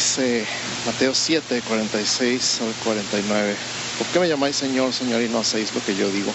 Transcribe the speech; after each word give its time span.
Dice 0.00 0.46
Mateo 0.86 1.12
7, 1.14 1.60
46 1.68 2.60
al 2.62 2.72
49. 2.84 3.54
¿Por 3.98 4.06
qué 4.06 4.18
me 4.18 4.28
llamáis 4.28 4.56
Señor, 4.56 4.94
Señor 4.94 5.20
y 5.20 5.28
no 5.28 5.40
hacéis 5.40 5.74
lo 5.74 5.84
que 5.84 5.94
yo 5.94 6.10
digo? 6.10 6.32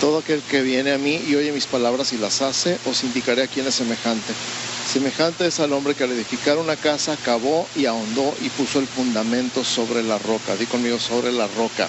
Todo 0.00 0.18
aquel 0.18 0.42
que 0.42 0.62
viene 0.62 0.90
a 0.90 0.98
mí 0.98 1.22
y 1.28 1.36
oye 1.36 1.52
mis 1.52 1.66
palabras 1.66 2.12
y 2.12 2.18
las 2.18 2.42
hace, 2.42 2.80
os 2.84 3.04
indicaré 3.04 3.44
a 3.44 3.46
quién 3.46 3.68
es 3.68 3.76
semejante. 3.76 4.32
Semejante 4.92 5.46
es 5.46 5.60
al 5.60 5.72
hombre 5.74 5.94
que 5.94 6.02
al 6.02 6.10
edificar 6.10 6.58
una 6.58 6.74
casa 6.74 7.16
cavó 7.24 7.68
y 7.76 7.86
ahondó 7.86 8.34
y 8.40 8.48
puso 8.48 8.80
el 8.80 8.88
fundamento 8.88 9.62
sobre 9.62 10.02
la 10.02 10.18
roca. 10.18 10.56
Di 10.56 10.66
conmigo 10.66 10.98
sobre 10.98 11.30
la 11.30 11.46
roca. 11.46 11.86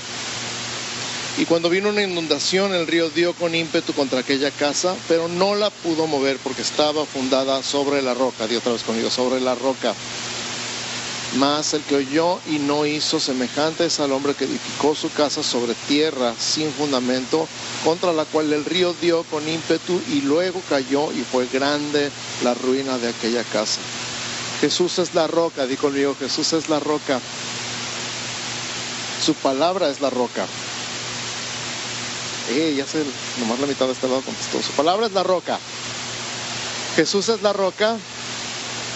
Y 1.39 1.45
cuando 1.45 1.71
vino 1.71 1.89
una 1.89 2.03
inundación, 2.03 2.71
el 2.71 2.85
río 2.85 3.09
dio 3.09 3.33
con 3.33 3.55
ímpetu 3.55 3.93
contra 3.93 4.19
aquella 4.19 4.51
casa, 4.51 4.95
pero 5.07 5.27
no 5.27 5.55
la 5.55 5.71
pudo 5.71 6.05
mover 6.05 6.37
porque 6.37 6.61
estaba 6.61 7.03
fundada 7.07 7.63
sobre 7.63 8.03
la 8.03 8.13
roca. 8.13 8.45
Di 8.45 8.57
otra 8.57 8.73
vez 8.73 8.83
conmigo, 8.83 9.09
sobre 9.09 9.41
la 9.41 9.55
roca. 9.55 9.95
Mas 11.35 11.73
el 11.73 11.81
que 11.81 11.95
oyó 11.95 12.39
y 12.47 12.59
no 12.59 12.85
hizo 12.85 13.19
semejante 13.19 13.85
es 13.85 13.99
al 13.99 14.11
hombre 14.11 14.35
que 14.35 14.45
edificó 14.45 14.93
su 14.93 15.11
casa 15.11 15.41
sobre 15.41 15.73
tierra 15.87 16.35
sin 16.37 16.71
fundamento, 16.71 17.47
contra 17.83 18.13
la 18.13 18.25
cual 18.25 18.53
el 18.53 18.63
río 18.65 18.93
dio 19.01 19.23
con 19.23 19.47
ímpetu 19.47 19.99
y 20.09 20.21
luego 20.21 20.61
cayó 20.69 21.11
y 21.11 21.23
fue 21.23 21.47
grande 21.47 22.11
la 22.43 22.53
ruina 22.53 22.99
de 22.99 23.09
aquella 23.09 23.43
casa. 23.45 23.81
Jesús 24.61 24.99
es 24.99 25.15
la 25.15 25.27
roca, 25.27 25.65
dijo 25.65 25.87
conmigo, 25.87 26.15
Jesús 26.19 26.53
es 26.53 26.69
la 26.69 26.79
roca. 26.79 27.19
Su 29.25 29.33
palabra 29.33 29.89
es 29.89 30.01
la 30.01 30.09
roca. 30.09 30.45
Eh, 32.49 32.75
ya 32.77 32.85
sé, 32.85 33.03
nomás 33.39 33.59
la 33.59 33.67
mitad 33.67 33.87
de 33.87 33.93
este 33.93 34.07
lado 34.07 34.21
contestó. 34.21 34.61
Su 34.61 34.71
palabra 34.73 35.07
es 35.07 35.13
la 35.13 35.23
roca. 35.23 35.59
Jesús 36.95 37.29
es 37.29 37.41
la 37.41 37.53
roca. 37.53 37.97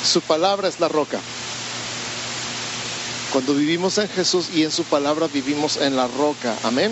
Su 0.06 0.22
palabra 0.22 0.68
es 0.68 0.80
la 0.80 0.88
roca. 0.88 1.20
Cuando 3.32 3.54
vivimos 3.54 3.98
en 3.98 4.08
Jesús 4.10 4.48
y 4.54 4.64
en 4.64 4.72
su 4.72 4.84
palabra 4.84 5.28
vivimos 5.28 5.78
en 5.78 5.96
la 5.96 6.08
roca. 6.08 6.56
Amén. 6.64 6.92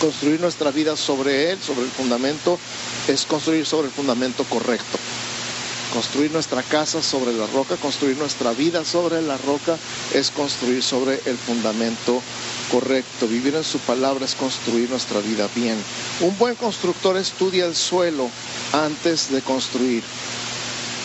Construir 0.00 0.40
nuestra 0.40 0.70
vida 0.70 0.96
sobre 0.96 1.52
Él, 1.52 1.58
sobre 1.62 1.82
el 1.82 1.90
fundamento, 1.90 2.58
es 3.08 3.24
construir 3.24 3.64
sobre 3.64 3.86
el 3.86 3.92
fundamento 3.92 4.44
correcto. 4.44 4.98
Construir 5.92 6.30
nuestra 6.32 6.62
casa 6.62 7.02
sobre 7.02 7.32
la 7.32 7.46
roca, 7.46 7.76
construir 7.76 8.18
nuestra 8.18 8.52
vida 8.52 8.84
sobre 8.84 9.22
la 9.22 9.38
roca, 9.38 9.78
es 10.12 10.30
construir 10.30 10.82
sobre 10.82 11.20
el 11.24 11.38
fundamento 11.38 12.20
correcto. 12.70 13.26
Vivir 13.28 13.54
en 13.54 13.64
su 13.64 13.78
palabra 13.78 14.26
es 14.26 14.34
construir 14.34 14.90
nuestra 14.90 15.20
vida 15.20 15.48
bien. 15.54 15.76
Un 16.20 16.36
buen 16.36 16.56
constructor 16.56 17.16
estudia 17.16 17.64
el 17.64 17.76
suelo 17.76 18.28
antes 18.72 19.30
de 19.30 19.40
construir. 19.40 20.02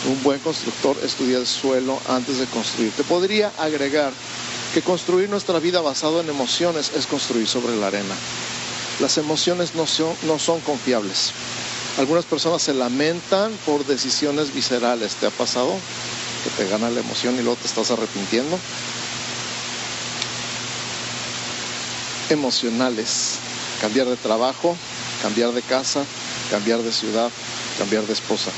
Un 0.08 0.24
buen 0.24 0.40
constructor 0.40 0.98
estudia 1.04 1.38
el 1.38 1.46
suelo 1.46 2.00
antes 2.08 2.40
de 2.40 2.48
construir. 2.48 2.92
Te 2.94 3.04
podría 3.04 3.52
agregar 3.58 4.12
que 4.74 4.82
construir 4.82 5.30
nuestra 5.30 5.60
vida 5.60 5.82
basado 5.82 6.22
en 6.22 6.30
emociones 6.30 6.92
es 6.96 7.06
construir 7.06 7.48
sobre 7.48 7.76
la 7.76 7.88
arena. 7.88 8.16
Las 9.00 9.18
emociones 9.18 9.76
no 9.76 9.86
son, 9.86 10.16
no 10.24 10.40
son 10.40 10.60
confiables. 10.62 11.32
Algunas 12.00 12.26
personas 12.26 12.64
se 12.64 12.74
lamentan 12.74 13.52
por 13.66 13.86
decisiones 13.86 14.54
viscerales. 14.54 15.16
¿Te 15.16 15.28
ha 15.28 15.30
pasado? 15.30 15.74
Que 16.44 16.50
te 16.50 16.70
gana 16.70 16.90
la 16.90 17.02
emoción 17.02 17.36
y 17.36 17.44
luego 17.44 17.58
te 17.58 17.68
estás 17.68 17.92
arrepintiendo. 17.92 18.58
Emocionales. 22.30 23.36
Cambiar 23.82 24.08
de 24.08 24.16
trabajo, 24.16 24.76
cambiar 25.22 25.52
de 25.52 25.62
casa, 25.62 26.04
cambiar 26.50 26.82
de 26.82 26.92
ciudad, 26.92 27.30
cambiar 27.78 28.04
de 28.06 28.14
esposa. 28.14 28.52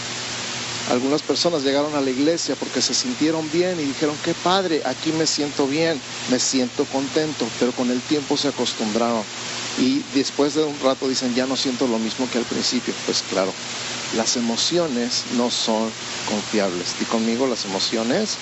Algunas 0.90 1.22
personas 1.22 1.64
llegaron 1.64 1.96
a 1.96 2.02
la 2.02 2.10
iglesia 2.10 2.56
porque 2.56 2.82
se 2.82 2.94
sintieron 2.94 3.50
bien 3.52 3.80
y 3.80 3.84
dijeron, 3.84 4.16
qué 4.24 4.34
padre, 4.34 4.82
aquí 4.86 5.12
me 5.14 5.26
siento 5.26 5.66
bien, 5.66 6.00
me 6.30 6.40
siento 6.40 6.86
contento, 6.86 7.48
pero 7.60 7.72
con 7.72 7.90
el 7.90 8.02
tiempo 8.02 8.36
se 8.36 8.50
acostumbraron. 8.50 9.24
Y 9.80 10.04
después 10.14 10.54
de 10.54 10.64
un 10.64 10.78
rato 10.82 11.08
dicen, 11.08 11.34
ya 11.34 11.48
no 11.48 11.56
siento 11.56 11.88
lo 11.88 11.98
mismo 12.00 12.30
que 12.30 12.38
al 12.38 12.44
principio. 12.44 12.94
Pues 13.06 13.24
claro, 13.30 13.54
las 14.16 14.36
emociones 14.36 15.24
no 15.38 15.50
son 15.50 15.90
confiables. 16.30 16.96
Y 17.02 17.06
conmigo 17.06 17.48
las 17.48 17.66
emociones 17.66 18.36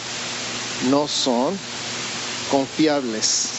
no 0.90 1.08
son 1.08 1.58
confiables. 2.50 3.50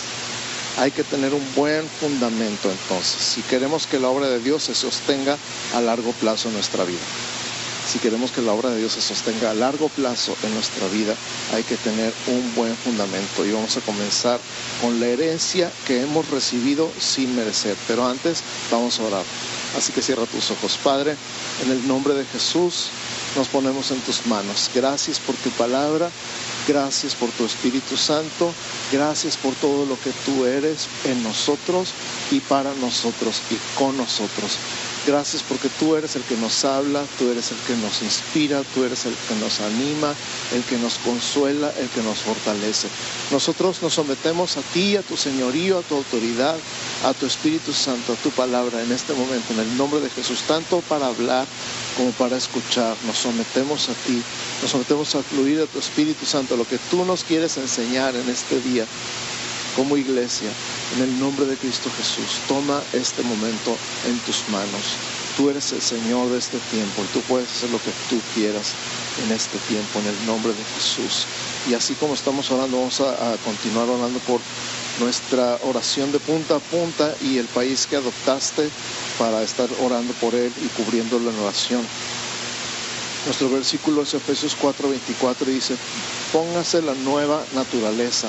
Hay 0.79 0.91
que 0.91 1.05
tener 1.05 1.33
un 1.33 1.55
buen 1.55 1.89
fundamento 2.01 2.71
entonces, 2.71 3.23
si 3.23 3.43
queremos 3.43 3.87
que 3.87 3.99
la 3.99 4.09
obra 4.09 4.29
de 4.29 4.41
Dios 4.41 4.65
se 4.65 4.75
sostenga 4.75 5.37
a 5.75 5.81
largo 5.83 6.13
plazo 6.13 6.49
en 6.49 6.55
nuestra 6.55 6.85
vida. 6.85 7.01
Si 7.93 7.99
queremos 7.99 8.31
que 8.31 8.41
la 8.41 8.55
obra 8.55 8.71
de 8.71 8.79
Dios 8.79 8.93
se 8.93 9.03
sostenga 9.03 9.51
a 9.51 9.55
largo 9.55 9.91
plazo 9.91 10.35
en 10.45 10.55
nuestra 10.55 10.89
vida, 10.89 11.15
hay 11.53 11.63
que 11.63 11.77
tener 11.77 12.11
un 12.27 12.55
buen 12.55 12.75
fundamento. 12.75 13.45
Y 13.45 13.53
vamos 13.53 13.77
a 13.77 13.83
comenzar 13.83 14.41
con 14.81 14.99
la 14.99 15.09
herencia 15.09 15.71
que 15.87 16.01
hemos 16.01 16.27
recibido 16.31 16.91
sin 16.99 17.37
merecer. 17.37 17.77
Pero 17.87 18.07
antes 18.07 18.43
vamos 18.71 18.99
a 18.99 19.03
orar. 19.03 19.25
Así 19.77 19.93
que 19.93 20.01
cierra 20.01 20.25
tus 20.25 20.51
ojos. 20.51 20.79
Padre, 20.83 21.15
en 21.63 21.71
el 21.71 21.87
nombre 21.87 22.15
de 22.15 22.25
Jesús 22.25 22.87
nos 23.37 23.49
ponemos 23.49 23.91
en 23.91 24.01
tus 24.01 24.25
manos. 24.25 24.71
Gracias 24.75 25.19
por 25.19 25.35
tu 25.35 25.51
palabra. 25.51 26.11
Gracias 26.67 27.15
por 27.15 27.29
tu 27.33 27.45
Espíritu 27.45 27.99
Santo. 27.99 28.55
Gracias 28.91 29.37
por 29.37 29.53
todo 29.57 29.85
lo 29.85 30.01
que 30.01 30.13
tú 30.25 30.47
eres 30.47 30.87
en 31.05 31.23
nosotros 31.23 31.91
y 32.31 32.41
para 32.41 32.73
nosotros 32.77 33.43
y 33.51 33.79
con 33.79 33.99
nosotros. 33.99 34.53
Gracias 35.05 35.43
porque 35.43 35.69
tú 35.81 35.97
eres 35.97 36.15
el 36.15 36.23
que 36.23 36.37
nos 36.37 36.65
habla, 36.65 37.05
tú 37.19 37.29
eres 37.29 37.51
el 37.51 37.57
que 37.67 37.75
nos 37.77 38.03
inspira, 38.03 38.63
tú 38.73 38.85
eres 38.85 39.05
el 39.05 39.15
que 39.29 39.35
nos 39.35 39.61
anima, 39.61 40.15
el 40.55 40.63
que 40.63 40.79
nos 40.79 40.95
consuela, 40.99 41.73
el 41.77 41.89
que 41.89 42.03
nos 42.03 42.19
fortalece. 42.19 42.87
Nosotros 43.33 43.83
nos 43.83 43.95
sometemos 43.95 44.57
a 44.57 44.61
ti, 44.61 44.97
a 44.97 45.03
tu 45.03 45.17
señorío, 45.17 45.81
a 45.81 45.83
tu 45.83 45.97
autoridad, 45.97 46.57
a 47.05 47.15
tu 47.15 47.27
Espíritu 47.27 47.73
Santo, 47.73 48.13
a 48.13 48.17
tu 48.17 48.31
palabra 48.31 48.81
en 48.81 48.93
este 48.93 49.13
momento, 49.13 49.53
en 49.53 49.61
el 49.61 49.77
nombre 49.77 50.01
de 50.01 50.09
Jesús, 50.09 50.43
tanto 50.47 50.81
para 50.83 51.09
hablar 51.09 51.49
como 51.97 52.13
para 52.13 52.37
escuchar. 52.37 52.97
Nos 53.05 53.19
sometemos 53.19 53.89
a 53.89 53.95
ti, 54.07 54.23
nos 54.63 54.71
sometemos 54.71 55.17
a 55.17 55.23
fluir 55.25 55.61
a 55.63 55.67
tu 55.67 55.81
Espíritu 55.81 56.27
Santo, 56.27 56.57
lo 56.57 56.69
que 56.69 56.79
tú 56.91 57.05
nos 57.05 57.25
quieres 57.25 57.57
enseñar 57.57 58.15
en 58.15 58.31
este 58.31 58.61
día 58.61 58.87
como 59.77 59.97
iglesia, 59.97 60.51
en 60.97 61.03
el 61.03 61.21
nombre 61.21 61.47
de 61.47 61.57
Cristo 61.57 61.91
Jesús, 61.97 62.41
toma 62.49 62.83
este 62.93 63.23
momento 63.23 63.77
en 64.07 64.19
tus 64.21 64.49
manos. 64.49 64.97
Tú 65.37 65.49
eres 65.49 65.73
el 65.73 65.81
Señor 65.81 66.31
de 66.31 66.39
este 66.39 66.59
tiempo 66.71 67.03
y 67.03 67.13
tú 67.13 67.21
puedes 67.23 67.51
hacer 67.51 67.71
lo 67.71 67.79
que 67.79 67.91
tú 68.11 68.21
quieras 68.35 68.73
en 69.25 69.33
este 69.33 69.59
tiempo, 69.69 69.99
en 70.01 70.07
el 70.07 70.27
nombre 70.27 70.53
de 70.53 70.65
Jesús. 70.75 71.27
Y 71.69 71.75
así 71.75 71.95
como 71.95 72.15
estamos 72.15 72.51
orando, 72.51 72.79
vamos 72.79 73.01
a, 73.01 73.37
continuar 73.45 73.89
orando 73.89 74.19
por 74.21 74.41
nuestra 75.01 75.59
oración 75.65 76.13
de 76.13 76.19
punta 76.19 76.57
a 76.57 76.61
punta 76.61 77.15
y 77.23 77.39
el 77.39 77.47
país 77.47 77.87
que 77.87 77.97
adoptaste 77.97 78.69
para 79.19 79.43
estar 79.43 79.69
orando 79.81 80.13
por 80.15 80.35
él 80.35 80.53
y 80.63 80.69
cubriéndolo 80.69 81.31
en 81.31 81.39
oración. 81.39 81.87
Nuestro 83.25 83.49
versículo 83.51 84.03
es 84.03 84.13
Efesios 84.13 84.57
4:24 84.61 85.49
y 85.49 85.53
dice, 85.53 85.77
póngase 86.33 86.83
la 86.83 86.95
nueva 86.95 87.43
naturaleza 87.55 88.29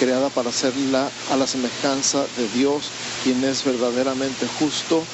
creada 0.00 0.30
para 0.30 0.48
hacerla 0.48 1.10
a 1.30 1.36
la 1.36 1.46
semejanza 1.46 2.24
de 2.38 2.48
Dios, 2.54 2.84
quien 3.22 3.44
es 3.44 3.62
verdaderamente 3.62 4.48
justo 4.58 5.04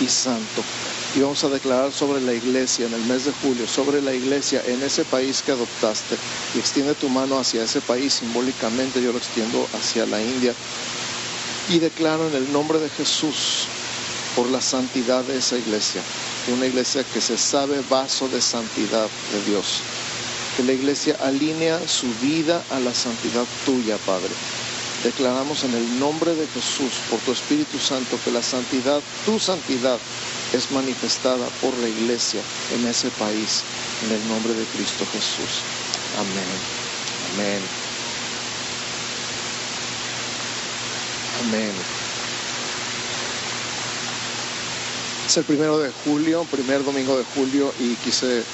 y 0.00 0.06
santo. 0.06 0.62
Y 1.16 1.20
vamos 1.20 1.42
a 1.42 1.48
declarar 1.48 1.92
sobre 1.92 2.20
la 2.20 2.32
iglesia 2.32 2.86
en 2.86 2.94
el 2.94 3.02
mes 3.06 3.24
de 3.24 3.32
julio, 3.42 3.66
sobre 3.66 4.00
la 4.00 4.14
iglesia 4.14 4.62
en 4.64 4.80
ese 4.84 5.04
país 5.04 5.42
que 5.44 5.50
adoptaste. 5.50 6.16
Y 6.54 6.60
extiende 6.60 6.94
tu 6.94 7.08
mano 7.08 7.40
hacia 7.40 7.64
ese 7.64 7.80
país 7.80 8.14
simbólicamente, 8.14 9.02
yo 9.02 9.10
lo 9.10 9.18
extiendo 9.18 9.66
hacia 9.76 10.06
la 10.06 10.22
India. 10.22 10.54
Y 11.68 11.80
declaro 11.80 12.28
en 12.28 12.36
el 12.36 12.52
nombre 12.52 12.78
de 12.78 12.88
Jesús 12.90 13.66
por 14.36 14.48
la 14.48 14.60
santidad 14.60 15.24
de 15.24 15.38
esa 15.38 15.58
iglesia, 15.58 16.02
una 16.54 16.66
iglesia 16.66 17.02
que 17.02 17.20
se 17.20 17.36
sabe 17.36 17.82
vaso 17.90 18.28
de 18.28 18.40
santidad 18.40 19.08
de 19.32 19.50
Dios 19.50 19.80
que 20.56 20.62
la 20.62 20.72
iglesia 20.72 21.16
alinea 21.20 21.78
su 21.86 22.06
vida 22.22 22.64
a 22.70 22.80
la 22.80 22.94
santidad 22.94 23.44
tuya, 23.66 23.98
Padre. 23.98 24.30
Declaramos 25.04 25.64
en 25.64 25.74
el 25.74 26.00
nombre 26.00 26.34
de 26.34 26.46
Jesús, 26.46 26.94
por 27.10 27.20
tu 27.20 27.32
Espíritu 27.32 27.78
Santo, 27.78 28.18
que 28.24 28.30
la 28.30 28.42
santidad, 28.42 29.02
tu 29.26 29.38
santidad, 29.38 29.98
es 30.52 30.70
manifestada 30.70 31.46
por 31.60 31.76
la 31.78 31.88
iglesia 31.88 32.40
en 32.74 32.86
ese 32.86 33.10
país, 33.10 33.62
en 34.06 34.12
el 34.12 34.28
nombre 34.28 34.54
de 34.54 34.64
Cristo 34.64 35.06
Jesús. 35.12 35.60
Amén. 36.18 36.76
Amén. 37.34 37.60
Amén. 41.44 41.72
Es 45.26 45.36
el 45.36 45.44
primero 45.44 45.78
de 45.78 45.90
julio, 46.04 46.46
primer 46.50 46.84
domingo 46.84 47.18
de 47.18 47.24
julio, 47.34 47.74
y 47.78 47.94
quise 47.96 48.44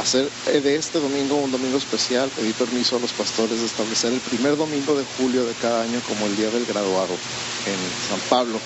hacer 0.00 0.28
eh, 0.46 0.60
de 0.60 0.76
este 0.76 0.98
domingo 1.00 1.36
un 1.36 1.50
domingo 1.52 1.78
especial. 1.78 2.30
Pedí 2.36 2.52
permiso 2.52 2.96
a 2.96 3.00
los 3.00 3.12
pastores 3.12 3.60
de 3.60 3.66
establecer 3.66 4.12
el 4.12 4.20
primer 4.20 4.56
domingo 4.56 4.96
de 4.96 5.04
julio 5.18 5.44
de 5.44 5.54
cada 5.54 5.82
año 5.82 6.00
como 6.08 6.26
el 6.26 6.36
día 6.36 6.50
del 6.50 6.64
graduado 6.66 7.14
en 7.66 8.08
San 8.08 8.20
Pablo. 8.28 8.58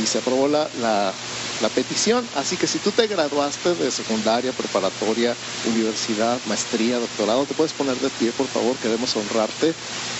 Y 0.00 0.06
se 0.06 0.18
aprobó 0.18 0.48
la, 0.48 0.68
la, 0.80 1.12
la 1.60 1.68
petición. 1.68 2.26
Así 2.36 2.56
que 2.56 2.66
si 2.66 2.78
tú 2.78 2.90
te 2.92 3.06
graduaste 3.06 3.74
de 3.74 3.90
secundaria, 3.90 4.52
preparatoria, 4.52 5.34
universidad, 5.66 6.38
maestría, 6.46 6.98
doctorado, 6.98 7.44
te 7.44 7.54
puedes 7.54 7.72
poner 7.72 7.96
de 7.96 8.08
pie, 8.10 8.32
por 8.32 8.46
favor. 8.46 8.76
Queremos 8.76 9.14
honrarte 9.16 9.74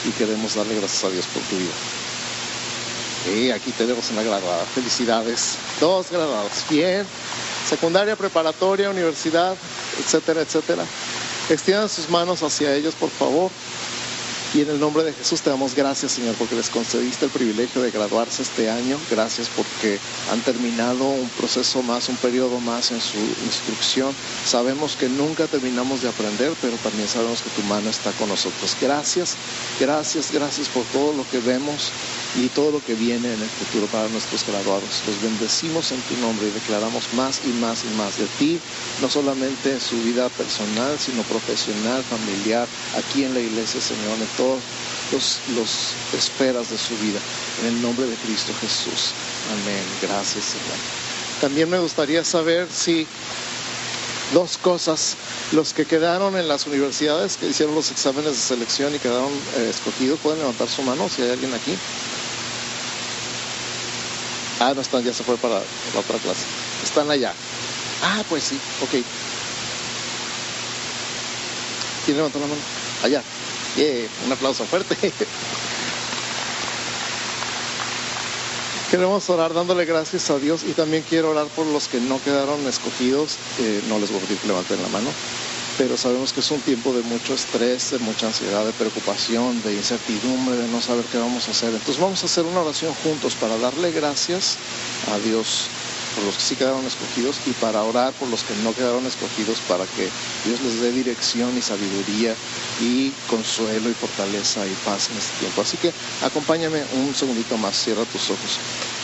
y 0.06 0.10
queremos 0.12 0.54
darle 0.54 0.74
gracias 0.76 1.04
a 1.04 1.10
Dios 1.10 1.26
por 1.32 1.42
tu 1.44 1.56
vida. 1.56 1.72
Y 3.26 3.50
aquí 3.50 3.70
tenemos 3.72 4.11
una 4.11 4.22
graduada. 4.22 4.64
Felicidades. 4.75 5.56
Dos 5.81 6.11
graduados. 6.11 6.52
Bien. 6.69 7.06
Secundaria, 7.69 8.17
preparatoria, 8.17 8.90
universidad, 8.90 9.55
etcétera, 9.99 10.40
etcétera. 10.40 10.84
Extiendan 11.50 11.88
sus 11.88 12.08
manos 12.08 12.43
hacia 12.43 12.75
ellos, 12.75 12.94
por 12.94 13.11
favor. 13.11 13.50
Y 14.52 14.62
en 14.62 14.70
el 14.70 14.81
nombre 14.81 15.05
de 15.05 15.12
Jesús 15.12 15.43
te 15.43 15.50
damos 15.50 15.76
gracias, 15.76 16.11
Señor, 16.12 16.34
porque 16.34 16.56
les 16.56 16.70
concediste 16.70 17.26
el 17.26 17.31
privilegio 17.31 17.82
de 17.82 17.93
graduarse 17.93 18.43
este 18.43 18.69
año. 18.69 18.99
Gracias 19.08 19.49
porque 19.55 20.00
han 20.32 20.40
terminado 20.40 21.05
un 21.05 21.28
proceso 21.38 21.82
más, 21.82 22.08
un 22.08 22.17
periodo 22.17 22.58
más 22.58 22.90
en 22.90 23.00
su 23.00 23.19
instrucción. 23.44 24.12
Sabemos 24.44 24.96
que 24.96 25.08
nunca 25.08 25.46
terminamos 25.46 26.02
de 26.02 26.08
aprender, 26.08 26.52
pero 26.61 26.76
también 26.78 27.06
sabemos 27.06 27.43
que 27.43 27.50
tu 27.50 27.62
mano 27.69 27.90
está 27.90 28.11
con 28.12 28.28
nosotros. 28.28 28.76
Gracias, 28.81 29.37
gracias, 29.78 30.32
gracias 30.32 30.69
por 30.69 30.82
todo 30.87 31.12
lo 31.12 31.28
que 31.31 31.38
vemos 31.38 31.93
y 32.37 32.49
todo 32.49 32.71
lo 32.71 32.85
que 32.85 32.94
viene 32.94 33.32
en 33.32 33.43
el 33.43 33.49
futuro 33.49 33.87
para 33.87 34.09
nuestros 34.09 34.47
graduados. 34.47 35.03
Los 35.06 35.21
bendecimos 35.23 35.91
en 35.93 36.00
tu 36.03 36.17
nombre 36.19 36.47
y 36.47 36.50
declaramos 36.50 37.05
más 37.15 37.41
y 37.44 37.49
más 37.49 37.85
y 37.85 37.97
más 37.97 38.19
de 38.19 38.27
ti, 38.38 38.61
no 39.00 39.11
solamente 39.11 39.73
en 39.73 39.81
su 39.81 40.00
vida 40.03 40.29
personal, 40.31 40.99
sino 40.99 41.23
profesional, 41.23 42.03
familiar, 42.05 42.69
aquí 42.97 43.25
en 43.25 43.35
la 43.35 43.41
iglesia, 43.41 43.81
Señor, 43.81 44.19
en 44.21 44.29
todos 44.37 44.61
los, 45.12 45.38
los 45.56 45.94
esferas 46.17 46.71
de 46.71 46.79
su 46.79 46.97
vida. 46.99 47.19
En 47.62 47.75
el 47.75 47.82
nombre 47.82 48.06
de 48.06 48.15
Cristo 48.17 48.53
Jesús. 48.61 49.11
Amén. 49.50 49.82
Gracias, 50.03 50.44
Señor. 50.44 50.79
También 51.41 51.69
me 51.71 51.79
gustaría 51.79 52.23
saber 52.25 52.69
si 52.73 53.06
dos 54.32 54.59
cosas. 54.59 55.17
Los 55.53 55.73
que 55.73 55.85
quedaron 55.85 56.37
en 56.37 56.47
las 56.47 56.67
universidades, 56.67 57.37
que 57.37 57.49
hicieron 57.49 57.75
los 57.75 57.91
exámenes 57.91 58.32
de 58.32 58.38
selección 58.38 58.94
y 58.94 58.99
quedaron 58.99 59.32
eh, 59.56 59.71
escogidos, 59.71 60.21
pueden 60.21 60.38
levantar 60.38 60.69
su 60.69 60.82
mano 60.82 61.09
si 61.09 61.23
hay 61.23 61.31
alguien 61.31 61.53
aquí. 61.53 61.77
Ah, 64.60 64.72
no 64.74 64.82
están, 64.82 65.02
ya 65.02 65.12
se 65.12 65.24
fue 65.24 65.36
para 65.38 65.54
la 65.54 66.00
otra 66.00 66.18
clase. 66.18 66.44
Están 66.84 67.10
allá. 67.10 67.32
Ah, 68.02 68.22
pues 68.28 68.44
sí, 68.44 68.60
ok. 68.82 68.90
¿Quién 72.04 72.18
levantó 72.18 72.38
la 72.38 72.46
mano? 72.46 72.60
Allá. 73.02 73.22
un 74.26 74.32
aplauso 74.32 74.64
fuerte. 74.66 74.96
Queremos 78.90 79.30
orar 79.30 79.54
dándole 79.54 79.84
gracias 79.86 80.28
a 80.30 80.38
Dios 80.38 80.62
y 80.64 80.72
también 80.72 81.04
quiero 81.08 81.30
orar 81.30 81.46
por 81.46 81.64
los 81.66 81.88
que 81.88 82.00
no 82.00 82.20
quedaron 82.22 82.66
escogidos. 82.66 83.38
no 83.88 83.98
les 83.98 84.10
voy 84.10 84.18
a 84.18 84.22
pedir 84.22 84.38
que 84.38 84.48
levanten 84.48 84.82
la 84.82 84.88
mano 84.88 85.10
pero 85.81 85.97
sabemos 85.97 86.35
que 86.35 86.41
es 86.41 86.50
un 86.50 86.61
tiempo 86.61 86.93
de 86.93 87.00
mucho 87.00 87.32
estrés, 87.32 87.93
de 87.93 87.99
mucha 88.00 88.27
ansiedad, 88.27 88.67
de 88.67 88.73
preocupación, 88.73 89.62
de 89.62 89.73
incertidumbre, 89.73 90.55
de 90.55 90.69
no 90.69 90.79
saber 90.79 91.06
qué 91.11 91.17
vamos 91.17 91.49
a 91.49 91.53
hacer. 91.53 91.71
Entonces 91.71 91.99
vamos 91.99 92.23
a 92.23 92.27
hacer 92.27 92.44
una 92.44 92.61
oración 92.61 92.93
juntos 93.03 93.35
para 93.35 93.56
darle 93.56 93.91
gracias 93.91 94.59
a 95.11 95.19
Dios 95.21 95.69
por 96.15 96.25
los 96.25 96.37
que 96.37 96.43
sí 96.43 96.56
quedaron 96.56 96.85
escogidos 96.85 97.37
y 97.47 97.53
para 97.53 97.82
orar 97.82 98.12
por 98.12 98.29
los 98.29 98.43
que 98.43 98.55
no 98.62 98.75
quedaron 98.75 99.06
escogidos 99.06 99.56
para 99.69 99.87
que 99.87 100.11
Dios 100.44 100.61
les 100.61 100.82
dé 100.82 100.93
dirección 100.93 101.56
y 101.56 101.62
sabiduría 101.62 102.35
y 102.82 103.11
consuelo 103.31 103.88
y 103.88 103.94
fortaleza 103.94 104.67
y 104.67 104.77
paz 104.85 105.09
en 105.11 105.17
este 105.17 105.38
tiempo. 105.38 105.62
Así 105.62 105.79
que 105.79 105.94
acompáñame 106.21 106.85
un 106.93 107.15
segundito 107.15 107.56
más, 107.56 107.75
cierra 107.75 108.05
tus 108.05 108.29
ojos. 108.29 108.59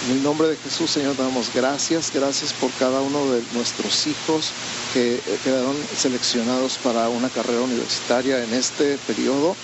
En 0.07 0.13
el 0.13 0.23
nombre 0.23 0.47
de 0.47 0.57
Jesús, 0.57 0.93
Señor, 0.93 1.17
damos 1.17 1.53
gracias, 1.53 2.13
gracias 2.15 2.53
por 2.53 2.71
cada 2.79 3.01
uno 3.01 3.33
de 3.33 3.43
nuestros 3.55 4.07
hijos 4.07 4.53
que 4.95 5.17
eh, 5.17 5.39
quedaron 5.43 5.75
seleccionados 5.97 6.79
para 6.79 7.09
una 7.09 7.29
carrera 7.29 7.63
universitaria 7.63 8.45
en 8.45 8.55
este 8.55 8.99
periodo. 8.99 9.57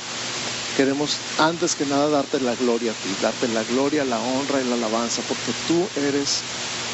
Queremos 0.77 1.19
antes 1.39 1.77
que 1.77 1.87
nada 1.87 2.09
darte 2.09 2.41
la 2.41 2.57
gloria 2.57 2.91
a 2.91 2.95
ti, 2.95 3.15
darte 3.23 3.47
la 3.55 3.63
gloria, 3.63 4.05
la 4.05 4.19
honra 4.19 4.61
y 4.61 4.65
la 4.65 4.75
alabanza, 4.75 5.23
porque 5.29 5.53
tú 5.69 5.87
eres 6.01 6.43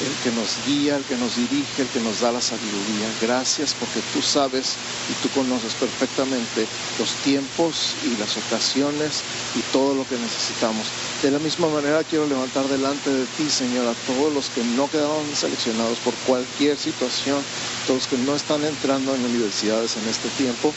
el 0.07 0.15
que 0.23 0.31
nos 0.31 0.57
guía, 0.67 0.97
el 0.97 1.05
que 1.05 1.17
nos 1.17 1.37
dirige, 1.37 1.83
el 1.83 1.89
que 1.89 2.01
nos 2.01 2.21
da 2.21 2.33
la 2.33 2.41
sabiduría. 2.41 3.09
Gracias 3.21 3.75
porque 3.79 4.01
tú 4.13 4.23
sabes 4.23 4.77
y 5.11 5.15
tú 5.23 5.29
conoces 5.35 5.75
perfectamente 5.75 6.67
los 6.99 7.11
tiempos 7.25 7.95
y 8.05 8.17
las 8.19 8.37
ocasiones 8.37 9.23
y 9.57 9.61
todo 9.73 9.95
lo 9.95 10.07
que 10.07 10.17
necesitamos. 10.17 10.87
De 11.23 11.31
la 11.31 11.39
misma 11.39 11.69
manera 11.69 12.05
quiero 12.05 12.27
levantar 12.27 12.67
delante 12.69 13.11
de 13.11 13.25
ti, 13.37 13.51
Señor, 13.51 13.89
a 13.89 13.95
todos 14.07 14.33
los 14.33 14.51
que 14.51 14.63
no 14.77 14.89
quedaron 14.89 15.25
seleccionados 15.35 15.99
por 15.99 16.15
cualquier 16.27 16.77
situación, 16.77 17.43
todos 17.87 18.03
los 18.03 18.09
que 18.09 18.19
no 18.25 18.37
están 18.37 18.65
entrando 18.65 19.15
en 19.15 19.25
universidades 19.25 19.97
en 19.97 20.09
este 20.09 20.29
tiempo 20.31 20.73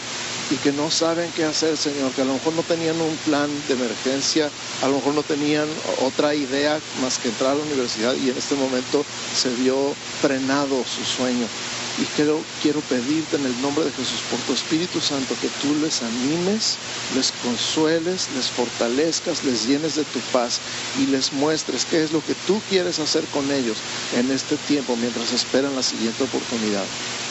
y 0.51 0.57
que 0.57 0.73
no 0.73 0.91
saben 0.91 1.31
qué 1.35 1.45
hacer, 1.45 1.77
Señor, 1.77 2.11
que 2.11 2.23
a 2.23 2.25
lo 2.25 2.33
mejor 2.33 2.53
no 2.53 2.63
tenían 2.63 2.99
un 2.99 3.15
plan 3.17 3.49
de 3.67 3.73
emergencia, 3.73 4.51
a 4.81 4.87
lo 4.87 4.95
mejor 4.95 5.13
no 5.13 5.23
tenían 5.23 5.67
otra 6.01 6.35
idea 6.35 6.77
más 7.01 7.17
que 7.19 7.29
entrar 7.29 7.51
a 7.51 7.55
la 7.55 7.63
universidad 7.63 8.13
y 8.15 8.29
en 8.29 8.37
este 8.37 8.55
momento 8.55 9.05
se 9.33 9.49
vio 9.55 9.95
frenado 10.21 10.83
su 10.83 11.03
sueño. 11.05 11.47
Y 11.99 12.05
quiero, 12.15 12.41
quiero 12.61 12.79
pedirte 12.81 13.35
en 13.35 13.45
el 13.45 13.61
nombre 13.61 13.83
de 13.83 13.91
Jesús, 13.91 14.21
por 14.29 14.39
tu 14.41 14.53
Espíritu 14.53 15.01
Santo, 15.01 15.35
que 15.41 15.49
tú 15.61 15.75
les 15.81 16.01
animes, 16.01 16.77
les 17.15 17.33
consueles, 17.43 18.29
les 18.35 18.47
fortalezcas, 18.47 19.43
les 19.43 19.67
llenes 19.67 19.95
de 19.95 20.03
tu 20.05 20.19
paz 20.31 20.59
y 20.99 21.07
les 21.07 21.33
muestres 21.33 21.85
qué 21.85 22.01
es 22.01 22.11
lo 22.11 22.23
que 22.23 22.33
tú 22.47 22.61
quieres 22.69 22.99
hacer 22.99 23.25
con 23.25 23.51
ellos 23.51 23.77
en 24.15 24.31
este 24.31 24.55
tiempo 24.55 24.95
mientras 24.95 25.33
esperan 25.33 25.75
la 25.75 25.83
siguiente 25.83 26.23
oportunidad. 26.23 26.85